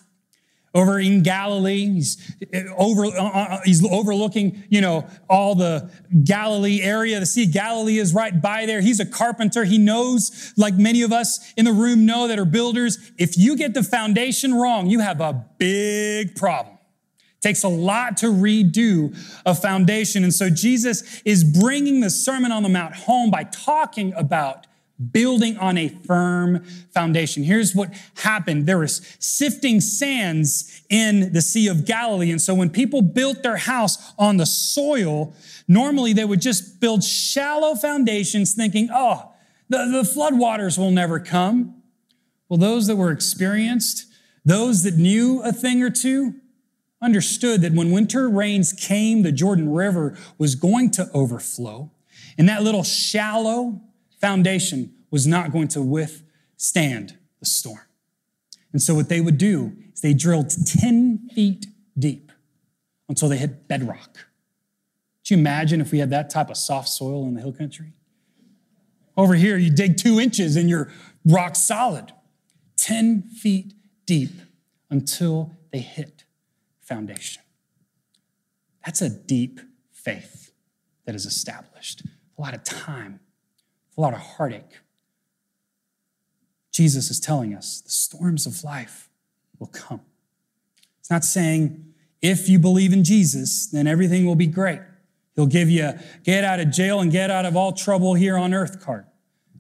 over 0.75 0.99
in 0.99 1.23
Galilee. 1.23 1.85
He's 1.87 2.35
over, 2.77 3.05
uh, 3.05 3.09
uh, 3.09 3.59
he's 3.63 3.83
overlooking, 3.89 4.63
you 4.69 4.81
know, 4.81 5.07
all 5.29 5.55
the 5.55 5.89
Galilee 6.23 6.81
area. 6.81 7.19
The 7.19 7.25
Sea 7.25 7.45
of 7.45 7.53
Galilee 7.53 7.97
is 7.97 8.13
right 8.13 8.39
by 8.39 8.65
there. 8.65 8.81
He's 8.81 8.99
a 8.99 9.05
carpenter. 9.05 9.63
He 9.63 9.77
knows, 9.77 10.53
like 10.57 10.75
many 10.75 11.01
of 11.01 11.13
us 11.13 11.53
in 11.55 11.63
the 11.65 11.71
room 11.71 12.05
know 12.05 12.27
that 12.27 12.37
are 12.37 12.45
builders, 12.45 13.11
if 13.17 13.37
you 13.37 13.55
get 13.55 13.73
the 13.73 13.83
foundation 13.83 14.53
wrong, 14.53 14.89
you 14.89 14.99
have 14.99 15.21
a 15.21 15.45
big 15.57 16.35
problem. 16.35 16.75
It 17.37 17.41
takes 17.41 17.63
a 17.63 17.69
lot 17.69 18.17
to 18.17 18.27
redo 18.27 19.17
a 19.45 19.55
foundation. 19.55 20.23
And 20.23 20.33
so 20.33 20.49
Jesus 20.49 21.21
is 21.23 21.43
bringing 21.43 22.01
the 22.01 22.09
Sermon 22.09 22.51
on 22.51 22.63
the 22.63 22.69
Mount 22.69 22.95
home 22.95 23.31
by 23.31 23.45
talking 23.45 24.13
about 24.13 24.67
building 25.11 25.57
on 25.57 25.77
a 25.77 25.89
firm 25.89 26.63
foundation. 26.93 27.43
Here's 27.43 27.75
what 27.75 27.93
happened. 28.17 28.65
There 28.65 28.79
was 28.79 29.15
sifting 29.19 29.81
sands 29.81 30.81
in 30.89 31.33
the 31.33 31.41
Sea 31.41 31.67
of 31.67 31.85
Galilee. 31.85 32.31
And 32.31 32.41
so 32.41 32.55
when 32.55 32.69
people 32.69 33.01
built 33.01 33.43
their 33.43 33.57
house 33.57 34.13
on 34.17 34.37
the 34.37 34.45
soil, 34.45 35.33
normally 35.67 36.13
they 36.13 36.25
would 36.25 36.41
just 36.41 36.79
build 36.79 37.03
shallow 37.03 37.75
foundations 37.75 38.53
thinking, 38.53 38.89
oh, 38.93 39.33
the, 39.67 39.85
the 39.91 40.05
flood 40.05 40.37
waters 40.37 40.77
will 40.77 40.91
never 40.91 41.19
come. 41.19 41.81
Well, 42.47 42.59
those 42.59 42.87
that 42.87 42.95
were 42.95 43.11
experienced, 43.11 44.05
those 44.45 44.83
that 44.83 44.95
knew 44.95 45.41
a 45.43 45.51
thing 45.51 45.81
or 45.81 45.89
two, 45.89 46.35
understood 47.01 47.61
that 47.61 47.73
when 47.73 47.91
winter 47.91 48.29
rains 48.29 48.71
came, 48.71 49.23
the 49.23 49.31
Jordan 49.31 49.71
River 49.71 50.17
was 50.37 50.55
going 50.55 50.91
to 50.91 51.09
overflow. 51.13 51.91
And 52.37 52.47
that 52.49 52.63
little 52.63 52.83
shallow 52.83 53.81
foundation 54.19 54.93
was 55.11 55.25
not 55.27 55.51
going 55.51 55.67
to 55.69 55.81
withstand 55.81 57.17
the 57.39 57.45
storm. 57.45 57.79
And 58.71 58.81
so 58.81 58.93
what 58.93 59.09
they 59.09 59.21
would 59.21 59.37
do 59.37 59.73
is 59.93 60.01
they 60.01 60.13
drilled 60.13 60.51
10 60.65 61.29
feet 61.33 61.67
deep 61.97 62.31
until 63.07 63.29
they 63.29 63.37
hit 63.37 63.67
bedrock. 63.67 64.13
Could 64.13 65.31
you 65.31 65.37
imagine 65.37 65.81
if 65.81 65.91
we 65.91 65.99
had 65.99 66.09
that 66.09 66.29
type 66.29 66.49
of 66.49 66.57
soft 66.57 66.89
soil 66.89 67.25
in 67.25 67.35
the 67.35 67.41
hill 67.41 67.53
country? 67.53 67.93
Over 69.17 69.35
here, 69.35 69.57
you 69.57 69.71
dig 69.71 69.97
two 69.97 70.19
inches 70.19 70.55
and 70.55 70.69
you're 70.69 70.91
rock 71.25 71.55
solid. 71.55 72.11
10 72.77 73.23
feet 73.23 73.73
deep 74.05 74.31
until 74.89 75.55
they 75.71 75.79
hit 75.79 76.25
foundation. 76.81 77.41
That's 78.85 79.01
a 79.01 79.09
deep 79.09 79.59
faith 79.91 80.51
that 81.05 81.15
is 81.15 81.25
established. 81.25 82.03
A 82.37 82.41
lot 82.41 82.53
of 82.53 82.63
time, 82.63 83.19
a 83.97 84.01
lot 84.01 84.13
of 84.13 84.19
heartache. 84.19 84.79
Jesus 86.71 87.09
is 87.09 87.19
telling 87.19 87.53
us 87.53 87.81
the 87.81 87.91
storms 87.91 88.45
of 88.45 88.63
life 88.63 89.09
will 89.59 89.67
come. 89.67 90.01
It's 90.99 91.09
not 91.09 91.23
saying 91.23 91.93
if 92.21 92.49
you 92.49 92.59
believe 92.59 92.91
in 92.91 93.03
Jesus, 93.03 93.67
then 93.67 93.87
everything 93.87 94.25
will 94.25 94.35
be 94.35 94.47
great. 94.47 94.81
He'll 95.35 95.45
give 95.45 95.69
you 95.69 95.85
a 95.85 95.99
get 96.23 96.43
out 96.43 96.59
of 96.59 96.71
jail 96.71 96.99
and 96.99 97.11
get 97.11 97.29
out 97.29 97.45
of 97.45 97.55
all 97.55 97.71
trouble 97.71 98.13
here 98.13 98.37
on 98.37 98.53
earth 98.53 98.83
card. 98.83 99.05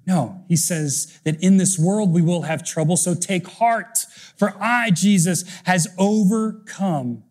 No, 0.07 0.43
he 0.47 0.55
says 0.55 1.19
that 1.23 1.41
in 1.43 1.57
this 1.57 1.79
world 1.79 2.13
we 2.13 2.21
will 2.21 2.43
have 2.43 2.63
trouble, 2.63 2.95
so 2.95 3.15
take 3.15 3.47
heart, 3.47 3.97
for 4.37 4.53
I, 4.61 4.91
Jesus, 4.91 5.43
has 5.65 5.87
overcome 5.97 7.23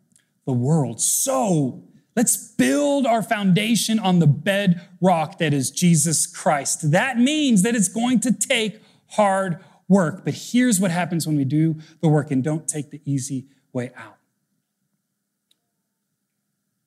the 0.45 0.53
world. 0.53 1.01
So 1.01 1.85
let's 2.17 2.37
build 2.37 3.07
our 3.07 3.23
foundation 3.23 3.99
on 3.99 4.19
the 4.19 4.27
bedrock 4.27 5.39
that 5.39 5.53
is 5.53 5.71
Jesus 5.71 6.27
Christ. 6.27 6.91
That 6.91 7.19
means 7.19 7.63
that 7.63 7.75
it's 7.75 7.89
going 7.89 8.21
to 8.21 8.33
take 8.33 8.81
hard 9.13 9.59
work. 9.89 10.25
But 10.25 10.35
here's 10.35 10.81
what 10.81 10.91
happens 10.91 11.27
when 11.27 11.37
we 11.37 11.45
do 11.45 11.77
the 12.01 12.09
work 12.09 12.31
and 12.31 12.43
don't 12.43 12.67
take 12.69 12.91
the 12.91 13.01
easy 13.05 13.47
way 13.73 13.91
out 13.97 14.19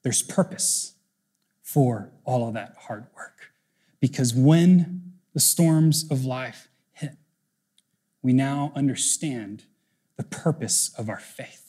there's 0.08 0.24
purpose 0.24 0.96
for 1.62 2.13
all 2.24 2.48
of 2.48 2.54
that 2.54 2.74
hard 2.80 3.08
work. 3.13 3.52
Because 4.00 4.34
when 4.34 5.12
the 5.34 5.42
storms 5.42 6.10
of 6.10 6.24
life 6.24 6.70
hit, 6.94 7.18
we 8.22 8.32
now 8.32 8.72
understand 8.74 9.66
the 10.16 10.24
purpose 10.24 10.94
of 10.98 11.10
our 11.10 11.20
faith, 11.20 11.67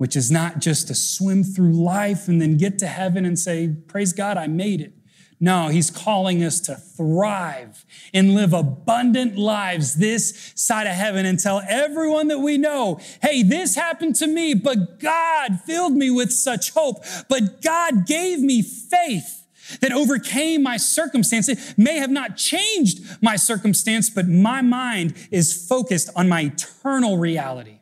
which 0.00 0.16
is 0.16 0.30
not 0.30 0.60
just 0.60 0.88
to 0.88 0.94
swim 0.94 1.44
through 1.44 1.74
life 1.74 2.26
and 2.26 2.40
then 2.40 2.56
get 2.56 2.78
to 2.78 2.86
heaven 2.86 3.26
and 3.26 3.38
say, 3.38 3.68
Praise 3.86 4.14
God, 4.14 4.38
I 4.38 4.46
made 4.46 4.80
it. 4.80 4.94
No, 5.38 5.68
he's 5.68 5.90
calling 5.90 6.42
us 6.42 6.58
to 6.60 6.74
thrive 6.74 7.84
and 8.14 8.34
live 8.34 8.54
abundant 8.54 9.36
lives 9.36 9.96
this 9.96 10.52
side 10.54 10.86
of 10.86 10.94
heaven 10.94 11.26
and 11.26 11.38
tell 11.38 11.60
everyone 11.68 12.28
that 12.28 12.38
we 12.38 12.56
know, 12.56 12.98
hey, 13.20 13.42
this 13.42 13.74
happened 13.74 14.14
to 14.16 14.26
me, 14.26 14.54
but 14.54 15.00
God 15.00 15.60
filled 15.66 15.92
me 15.92 16.08
with 16.08 16.32
such 16.32 16.70
hope. 16.70 17.04
But 17.28 17.60
God 17.60 18.06
gave 18.06 18.40
me 18.40 18.62
faith 18.62 19.46
that 19.82 19.92
overcame 19.92 20.62
my 20.62 20.78
circumstance. 20.78 21.46
It 21.46 21.74
may 21.76 21.98
have 21.98 22.10
not 22.10 22.38
changed 22.38 23.22
my 23.22 23.36
circumstance, 23.36 24.08
but 24.08 24.26
my 24.28 24.62
mind 24.62 25.12
is 25.30 25.66
focused 25.68 26.08
on 26.16 26.26
my 26.26 26.40
eternal 26.40 27.18
reality 27.18 27.80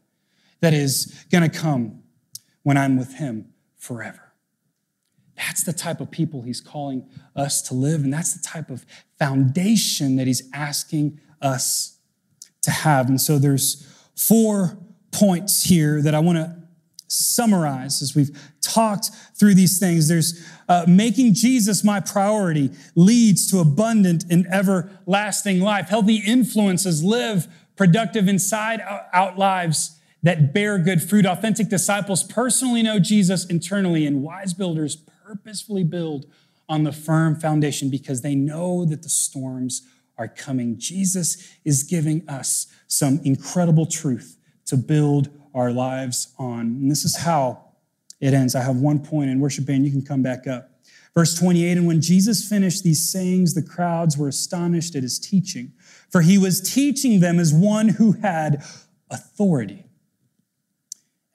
that 0.63 0.75
is 0.75 1.25
going 1.31 1.49
to 1.49 1.59
come 1.59 1.98
when 2.63 2.77
I'm 2.77 2.97
with 2.97 3.17
Him 3.17 3.53
forever. 3.77 4.33
That's 5.37 5.63
the 5.63 5.73
type 5.73 6.01
of 6.01 6.11
people 6.11 6.43
He's 6.43 6.61
calling 6.61 7.09
us 7.37 7.63
to 7.63 7.75
live, 7.75 8.03
and 8.03 8.13
that's 8.13 8.35
the 8.35 8.47
type 8.47 8.71
of 8.71 8.85
foundation 9.19 10.17
that 10.17 10.27
He's 10.27 10.49
asking 10.53 11.21
us 11.41 11.99
to 12.63 12.71
have. 12.71 13.09
And 13.09 13.21
so 13.21 13.39
there's 13.39 13.87
four 14.17 14.79
points 15.13 15.65
here 15.65 16.03
that 16.03 16.15
I 16.15 16.19
want 16.19 16.39
to 16.39 16.57
summarize 17.09 18.03
as 18.03 18.15
we've 18.15 18.31
talked 18.61 19.11
through 19.35 19.55
these 19.55 19.79
things. 19.79 20.09
There's 20.09 20.45
uh, 20.69 20.85
making 20.87 21.35
Jesus 21.35 21.83
my 21.83 22.01
priority 22.01 22.71
leads 22.95 23.51
to 23.51 23.61
abundant 23.61 24.25
and 24.31 24.47
everlasting 24.53 25.61
life. 25.61 25.89
Healthy 25.89 26.17
influences 26.17 27.03
live 27.03 27.49
productive 27.77 28.29
inside 28.29 28.83
out 29.13 29.39
lives 29.39 29.98
that 30.23 30.53
bear 30.53 30.79
good 30.79 31.03
fruit. 31.03 31.27
Authentic 31.27 31.69
disciples 31.69 32.25
personally 32.25 32.83
know 32.83 32.99
Jesus 32.99 33.47
internally, 33.47 34.07
and 34.07 34.23
wise 34.23 34.55
builders 34.55 34.97
purposefully 34.97 35.85
build 35.85 36.27
on 36.69 36.85
the 36.85 36.93
firm 36.93 37.39
foundation 37.39 37.89
because 37.91 38.23
they 38.23 38.35
know 38.35 38.85
that 38.85 39.03
the 39.03 39.09
storms 39.09 39.87
are 40.19 40.29
coming. 40.29 40.79
Jesus 40.79 41.57
is 41.65 41.83
giving 41.83 42.29
us 42.29 42.67
some 42.89 43.21
incredible 43.25 43.87
truth 43.87 44.37
to 44.67 44.77
build 44.77 45.31
our 45.55 45.71
lives 45.71 46.35
on. 46.39 46.61
And 46.61 46.91
this 46.91 47.05
is 47.05 47.17
how 47.17 47.65
it 48.21 48.35
ends. 48.35 48.55
I 48.55 48.63
have 48.63 48.77
one 48.77 48.99
point 48.99 49.31
in 49.31 49.41
worship 49.41 49.67
band. 49.67 49.87
You 49.87 49.93
can 49.93 50.03
come 50.03 50.23
back 50.23 50.47
up. 50.47 50.71
Verse 51.15 51.39
28 51.39 51.79
And 51.79 51.87
when 51.87 52.01
Jesus 52.01 52.47
finished 52.47 52.85
these 52.85 53.11
sayings, 53.11 53.55
the 53.55 53.63
crowds 53.63 54.19
were 54.19 54.29
astonished 54.29 54.95
at 54.95 55.03
his 55.03 55.19
teaching, 55.19 55.73
for 56.11 56.21
he 56.21 56.37
was 56.37 56.61
teaching 56.61 57.21
them 57.21 57.39
as 57.39 57.55
one 57.55 57.89
who 57.89 58.13
had 58.13 58.63
authority 59.11 59.88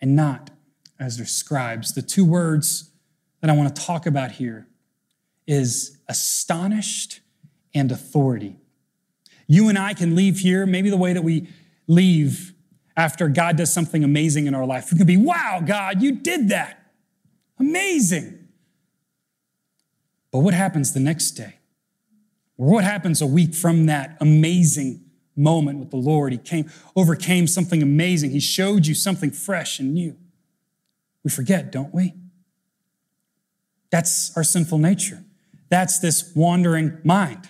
and 0.04 0.18
not 0.18 0.52
as 1.00 1.16
their 1.16 1.26
scribes. 1.26 1.94
The 1.94 2.02
two 2.02 2.26
words 2.26 2.92
that 3.40 3.50
I 3.50 3.54
want 3.54 3.74
to 3.74 3.82
talk 3.82 4.06
about 4.06 4.34
here 4.34 4.68
is 5.48 5.98
astonished 6.10 7.22
and 7.74 7.90
authority. 7.90 8.58
You 9.48 9.70
and 9.70 9.80
I 9.80 9.94
can 9.94 10.14
leave 10.14 10.40
here, 10.40 10.66
maybe 10.66 10.90
the 10.90 10.98
way 10.98 11.14
that 11.14 11.24
we 11.24 11.48
leave 11.88 12.54
after 12.98 13.30
God 13.30 13.56
does 13.56 13.72
something 13.72 14.04
amazing 14.04 14.46
in 14.46 14.54
our 14.54 14.66
life. 14.66 14.92
We 14.92 14.98
can 14.98 15.08
be, 15.08 15.16
wow, 15.16 15.64
God, 15.66 16.02
you 16.02 16.12
did 16.18 16.50
that. 16.50 16.92
Amazing. 17.58 18.50
But 20.32 20.40
what 20.40 20.54
happens 20.54 20.94
the 20.94 21.00
next 21.00 21.32
day? 21.32 21.60
Or 22.58 22.68
what 22.68 22.84
happens 22.84 23.22
a 23.22 23.26
week 23.26 23.56
from 23.56 23.86
that 23.86 24.18
amazing 24.20 25.03
moment 25.36 25.80
with 25.80 25.92
the 25.92 25.98
Lord? 25.98 26.32
He 26.32 26.38
came, 26.38 26.70
overcame 26.96 27.48
something 27.48 27.82
amazing. 27.82 28.32
He 28.32 28.40
showed 28.40 28.86
you 28.88 28.96
something 28.96 29.32
fresh 29.32 29.80
and 29.80 29.94
new. 29.94 30.16
We 31.24 31.32
forget, 31.32 31.72
don't 31.72 31.94
we? 31.94 32.14
That's 33.92 34.36
our 34.36 34.44
sinful 34.44 34.80
nature. 34.80 35.24
That's 35.70 36.00
this 36.00 36.32
wandering 36.36 36.98
mind. 37.04 37.50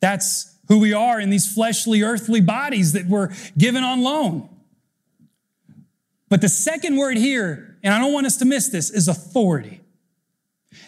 That's 0.00 0.56
who 0.68 0.78
we 0.78 0.92
are 0.92 1.20
in 1.20 1.30
these 1.30 1.52
fleshly, 1.52 2.02
earthly 2.02 2.40
bodies 2.40 2.92
that 2.92 3.06
were 3.06 3.32
given 3.56 3.84
on 3.84 4.02
loan. 4.02 4.48
But 6.28 6.40
the 6.40 6.48
second 6.48 6.96
word 6.96 7.16
here, 7.16 7.78
and 7.82 7.94
I 7.94 7.98
don't 7.98 8.12
want 8.12 8.26
us 8.26 8.36
to 8.38 8.44
miss 8.44 8.68
this, 8.68 8.90
is 8.90 9.06
authority. 9.06 9.80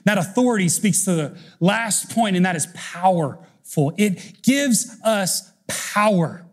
That 0.05 0.19
authority 0.19 0.69
speaks 0.69 1.05
to 1.05 1.13
the 1.13 1.39
last 1.61 2.11
point, 2.11 2.37
and 2.37 2.45
that 2.45 2.57
is 2.57 2.67
powerful. 2.75 3.93
It 3.97 4.43
gives 4.43 4.97
us 5.05 5.53
power 5.69 6.47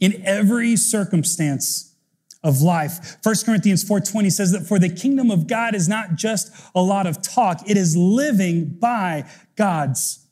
in 0.00 0.22
every 0.24 0.76
circumstance 0.76 1.94
of 2.42 2.62
life. 2.62 3.18
1 3.22 3.44
Corinthians 3.44 3.84
4:20 3.84 4.30
says 4.30 4.50
that 4.52 4.66
for 4.66 4.78
the 4.78 4.88
kingdom 4.88 5.30
of 5.30 5.46
God 5.46 5.74
is 5.74 5.88
not 5.88 6.14
just 6.14 6.50
a 6.74 6.80
lot 6.80 7.06
of 7.06 7.20
talk, 7.20 7.68
it 7.68 7.76
is 7.76 7.96
living 7.96 8.64
by 8.64 9.28
God's 9.56 10.26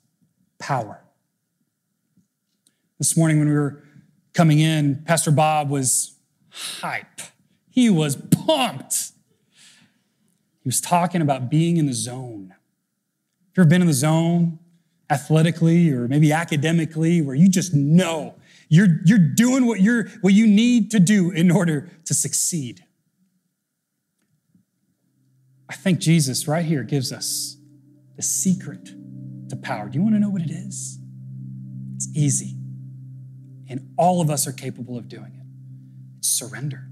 power. 0.58 1.04
This 2.98 3.16
morning 3.16 3.38
when 3.38 3.48
we 3.48 3.54
were 3.54 3.84
coming 4.32 4.58
in, 4.58 5.02
Pastor 5.04 5.30
Bob 5.30 5.68
was 5.68 6.16
hype. 6.50 7.20
He 7.68 7.90
was 7.90 8.16
pumped. 8.16 9.12
He 10.62 10.68
was 10.68 10.80
talking 10.80 11.20
about 11.20 11.50
being 11.50 11.76
in 11.76 11.86
the 11.86 11.92
zone. 11.92 12.48
Have 12.48 13.56
you 13.56 13.62
ever 13.62 13.68
been 13.68 13.82
in 13.82 13.86
the 13.86 13.92
zone 13.92 14.58
athletically 15.10 15.90
or 15.90 16.06
maybe 16.08 16.32
academically 16.32 17.20
where 17.22 17.34
you 17.34 17.48
just 17.48 17.74
know 17.74 18.34
you're, 18.68 19.00
you're 19.04 19.18
doing 19.18 19.66
what, 19.66 19.80
you're, 19.80 20.08
what 20.20 20.34
you 20.34 20.46
need 20.46 20.90
to 20.90 21.00
do 21.00 21.30
in 21.30 21.50
order 21.50 21.90
to 22.04 22.14
succeed? 22.14 22.84
I 25.68 25.74
think 25.74 25.98
Jesus 25.98 26.46
right 26.46 26.64
here 26.64 26.82
gives 26.82 27.12
us 27.12 27.56
the 28.16 28.22
secret 28.22 28.90
to 29.48 29.56
power. 29.56 29.88
Do 29.88 29.98
you 29.98 30.02
want 30.02 30.14
to 30.14 30.18
know 30.18 30.30
what 30.30 30.42
it 30.42 30.50
is? 30.50 30.98
It's 31.96 32.08
easy. 32.14 32.56
And 33.68 33.92
all 33.98 34.20
of 34.20 34.30
us 34.30 34.46
are 34.46 34.52
capable 34.52 34.96
of 34.96 35.08
doing 35.08 35.34
it. 35.34 36.18
It's 36.18 36.28
surrender. 36.28 36.88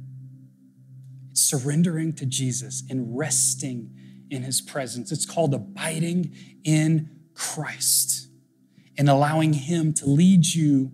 It's 1.31 1.43
surrendering 1.43 2.15
to 2.15 2.27
Jesus 2.27 2.83
and 2.89 3.17
resting 3.17 3.91
in 4.31 4.43
his 4.43 4.61
presence. 4.61 5.13
It's 5.13 5.27
called 5.27 5.55
abiding 5.55 6.35
in 6.65 7.16
Christ 7.37 8.29
and 8.99 9.09
allowing 9.09 9.53
him 9.53 9.93
to 9.95 10.07
lead 10.07 10.47
you 10.47 10.93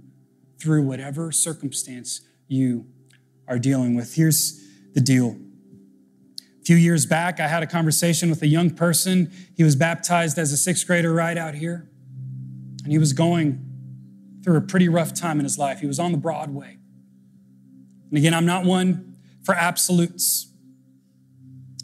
through 0.61 0.83
whatever 0.83 1.33
circumstance 1.33 2.20
you 2.48 2.87
are 3.48 3.59
dealing 3.59 3.94
with. 3.94 4.14
Here's 4.14 4.61
the 4.94 5.00
deal. 5.00 5.37
A 6.61 6.64
few 6.64 6.76
years 6.76 7.07
back, 7.07 7.40
I 7.40 7.48
had 7.48 7.62
a 7.62 7.66
conversation 7.66 8.31
with 8.31 8.42
a 8.42 8.46
young 8.46 8.70
person. 8.70 9.33
He 9.57 9.64
was 9.64 9.74
baptized 9.74 10.38
as 10.38 10.52
a 10.52 10.57
sixth 10.57 10.87
grader 10.87 11.12
right 11.12 11.37
out 11.37 11.55
here. 11.55 11.88
And 12.85 12.92
he 12.92 12.98
was 12.98 13.12
going 13.12 13.64
through 14.44 14.57
a 14.57 14.61
pretty 14.61 14.88
rough 14.88 15.14
time 15.14 15.38
in 15.38 15.44
his 15.44 15.59
life. 15.59 15.81
He 15.81 15.87
was 15.87 15.98
on 15.98 16.12
the 16.12 16.18
Broadway. 16.18 16.78
And 18.11 18.18
again, 18.18 18.35
I'm 18.35 18.46
not 18.46 18.64
one 18.64 19.16
for 19.44 19.55
absolutes. 19.55 20.52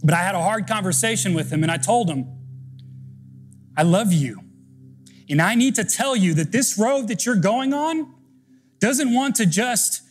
But 0.02 0.14
I 0.14 0.22
had 0.22 0.34
a 0.34 0.42
hard 0.42 0.66
conversation 0.66 1.34
with 1.34 1.52
him 1.52 1.62
and 1.62 1.72
I 1.72 1.76
told 1.76 2.08
him, 2.08 2.26
I 3.76 3.82
love 3.82 4.12
you. 4.12 4.47
And 5.30 5.42
I 5.42 5.54
need 5.54 5.74
to 5.74 5.84
tell 5.84 6.16
you 6.16 6.34
that 6.34 6.52
this 6.52 6.78
road 6.78 7.08
that 7.08 7.26
you're 7.26 7.36
going 7.36 7.74
on 7.74 8.14
doesn't 8.80 9.12
want 9.12 9.36
to 9.36 9.46
just 9.46 10.02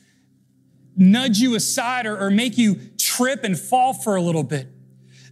nudge 0.95 1.37
you 1.39 1.55
aside 1.55 2.05
or, 2.05 2.17
or 2.19 2.29
make 2.29 2.57
you 2.57 2.79
trip 2.97 3.43
and 3.43 3.57
fall 3.57 3.93
for 3.93 4.15
a 4.15 4.21
little 4.21 4.43
bit. 4.43 4.67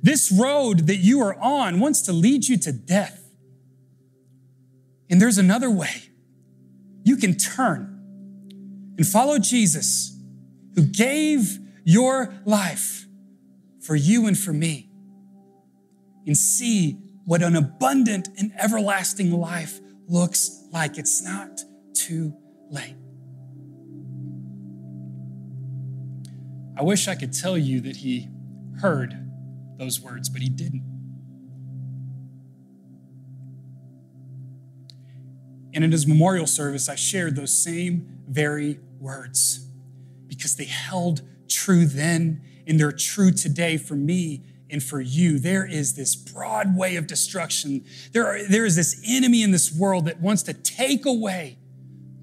This 0.01 0.31
road 0.31 0.87
that 0.87 0.97
you 0.97 1.21
are 1.21 1.35
on 1.39 1.79
wants 1.79 2.01
to 2.03 2.13
lead 2.13 2.47
you 2.47 2.57
to 2.59 2.71
death. 2.71 3.21
And 5.09 5.21
there's 5.21 5.37
another 5.37 5.69
way. 5.69 6.03
You 7.03 7.17
can 7.17 7.35
turn 7.35 7.91
and 8.97 9.05
follow 9.05 9.37
Jesus, 9.37 10.17
who 10.75 10.83
gave 10.83 11.59
your 11.83 12.33
life 12.45 13.05
for 13.81 13.95
you 13.95 14.25
and 14.25 14.37
for 14.37 14.53
me, 14.53 14.89
and 16.25 16.35
see 16.35 16.97
what 17.25 17.41
an 17.41 17.55
abundant 17.55 18.29
and 18.37 18.51
everlasting 18.57 19.31
life 19.31 19.79
looks 20.07 20.63
like. 20.71 20.97
It's 20.97 21.23
not 21.23 21.61
too 21.93 22.33
late. 22.69 22.95
I 26.77 26.83
wish 26.83 27.07
I 27.07 27.15
could 27.15 27.33
tell 27.33 27.57
you 27.57 27.81
that 27.81 27.97
he 27.97 28.29
heard 28.81 29.17
those 29.77 29.99
words, 29.99 30.29
but 30.29 30.41
he 30.41 30.49
didn't. 30.49 30.83
And 35.73 35.83
in 35.83 35.91
his 35.91 36.07
memorial 36.07 36.47
service, 36.47 36.87
I 36.87 36.95
shared 36.95 37.35
those 37.35 37.57
same 37.61 38.19
very 38.27 38.79
words 38.99 39.67
because 40.27 40.55
they 40.55 40.65
held 40.65 41.21
true 41.49 41.85
then 41.85 42.41
and 42.67 42.79
they're 42.79 42.91
true 42.91 43.31
today 43.31 43.77
for 43.77 43.95
me 43.95 44.43
and 44.69 44.81
for 44.83 44.99
you. 44.99 45.39
There 45.39 45.65
is 45.65 45.93
this 45.95 46.15
broad 46.15 46.75
way 46.75 46.95
of 46.95 47.07
destruction. 47.07 47.85
There, 48.11 48.25
are, 48.25 48.47
there 48.47 48.65
is 48.65 48.75
this 48.75 49.01
enemy 49.07 49.43
in 49.43 49.51
this 49.51 49.73
world 49.73 50.05
that 50.05 50.19
wants 50.19 50.43
to 50.43 50.53
take 50.53 51.05
away 51.05 51.57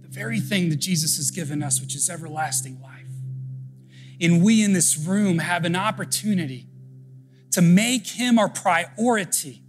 the 0.02 0.08
very 0.08 0.40
thing 0.40 0.68
that 0.70 0.76
Jesus 0.76 1.16
has 1.16 1.30
given 1.30 1.62
us, 1.62 1.80
which 1.80 1.94
is 1.94 2.10
everlasting 2.10 2.80
life. 2.80 3.06
And 4.20 4.42
we 4.42 4.62
in 4.62 4.72
this 4.72 4.96
room 4.96 5.38
have 5.38 5.64
an 5.64 5.76
opportunity 5.76 6.68
to 7.52 7.62
make 7.62 8.06
him 8.06 8.38
our 8.38 8.48
priority, 8.48 9.62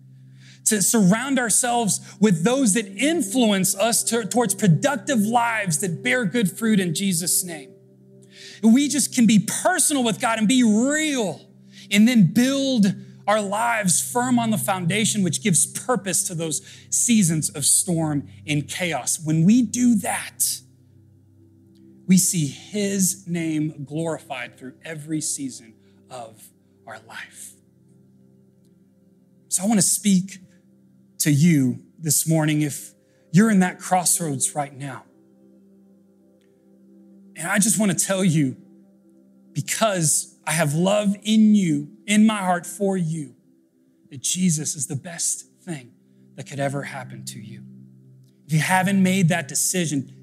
to 0.66 0.82
surround 0.82 1.38
ourselves 1.38 2.00
with 2.20 2.44
those 2.44 2.74
that 2.74 2.88
influence 2.88 3.76
us 3.76 4.04
to, 4.06 4.26
towards 4.26 4.56
productive 4.56 5.20
lives 5.20 5.80
that 5.80 6.04
bear 6.04 6.26
good 6.26 6.50
fruit 6.50 6.80
in 6.80 6.96
Jesus' 6.96 7.44
name. 7.44 7.72
We 8.62 8.88
just 8.88 9.14
can 9.14 9.26
be 9.26 9.40
personal 9.40 10.04
with 10.04 10.22
God 10.22 10.40
and 10.40 10.48
be 10.48 10.64
real 10.64 11.42
and 11.94 12.08
then 12.08 12.34
build 12.34 12.88
our 13.26 13.42
lives 13.42 14.02
firm 14.12 14.38
on 14.38 14.50
the 14.50 14.58
foundation, 14.58 15.24
which 15.24 15.42
gives 15.42 15.66
purpose 15.66 16.28
to 16.28 16.36
those 16.36 16.62
seasons 16.90 17.50
of 17.52 17.64
storm 17.64 18.28
and 18.46 18.68
chaos. 18.68 19.20
When 19.24 19.46
we 19.46 19.62
do 19.62 19.96
that, 20.00 20.44
we 22.06 22.18
see 22.18 22.48
his 22.48 23.26
name 23.28 23.86
glorified 23.86 24.58
through 24.58 24.74
every 24.84 25.22
season 25.22 25.76
of 26.10 26.50
our 26.86 27.00
life. 27.08 27.54
So 29.48 29.64
I 29.64 29.68
want 29.68 29.80
to 29.80 29.88
speak 29.88 30.40
to 31.20 31.32
you 31.32 31.80
this 31.98 32.28
morning 32.28 32.62
if 32.62 32.92
you're 33.32 33.50
in 33.50 33.60
that 33.60 33.80
crossroads 33.80 34.54
right 34.54 34.76
now. 34.76 35.06
And 37.38 37.48
I 37.48 37.60
just 37.60 37.80
want 37.80 37.98
to 37.98 38.06
tell 38.06 38.24
you, 38.24 38.58
because 39.54 40.33
I 40.46 40.52
have 40.52 40.74
love 40.74 41.16
in 41.24 41.56
you, 41.56 41.90
in 42.06 42.26
my 42.26 42.38
heart 42.38 42.66
for 42.66 42.98
you, 42.98 43.36
that 44.10 44.22
Jesus 44.22 44.76
is 44.76 44.88
the 44.88 44.96
best 44.96 45.48
thing 45.64 45.94
that 46.36 46.48
could 46.48 46.60
ever 46.60 46.84
happen 46.84 47.24
to 47.26 47.40
you. 47.40 47.64
If 48.46 48.54
you 48.54 48.60
haven't 48.60 49.02
made 49.02 49.30
that 49.30 49.48
decision, 49.48 50.14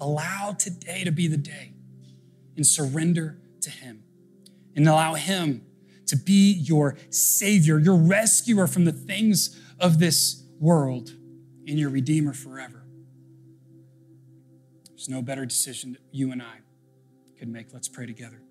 allow 0.00 0.54
today 0.58 1.04
to 1.04 1.12
be 1.12 1.26
the 1.26 1.36
day 1.36 1.72
and 2.56 2.66
surrender 2.66 3.38
to 3.62 3.70
Him 3.70 4.02
and 4.76 4.86
allow 4.86 5.14
Him 5.14 5.64
to 6.06 6.16
be 6.16 6.52
your 6.52 6.96
Savior, 7.10 7.78
your 7.78 7.96
rescuer 7.96 8.66
from 8.66 8.84
the 8.84 8.92
things 8.92 9.58
of 9.80 9.98
this 9.98 10.44
world, 10.60 11.10
and 11.66 11.78
your 11.78 11.90
Redeemer 11.90 12.32
forever. 12.34 12.84
There's 14.88 15.08
no 15.08 15.22
better 15.22 15.46
decision 15.46 15.92
that 15.92 16.02
you 16.10 16.30
and 16.32 16.42
I 16.42 16.58
could 17.38 17.48
make. 17.48 17.72
Let's 17.72 17.88
pray 17.88 18.06
together. 18.06 18.42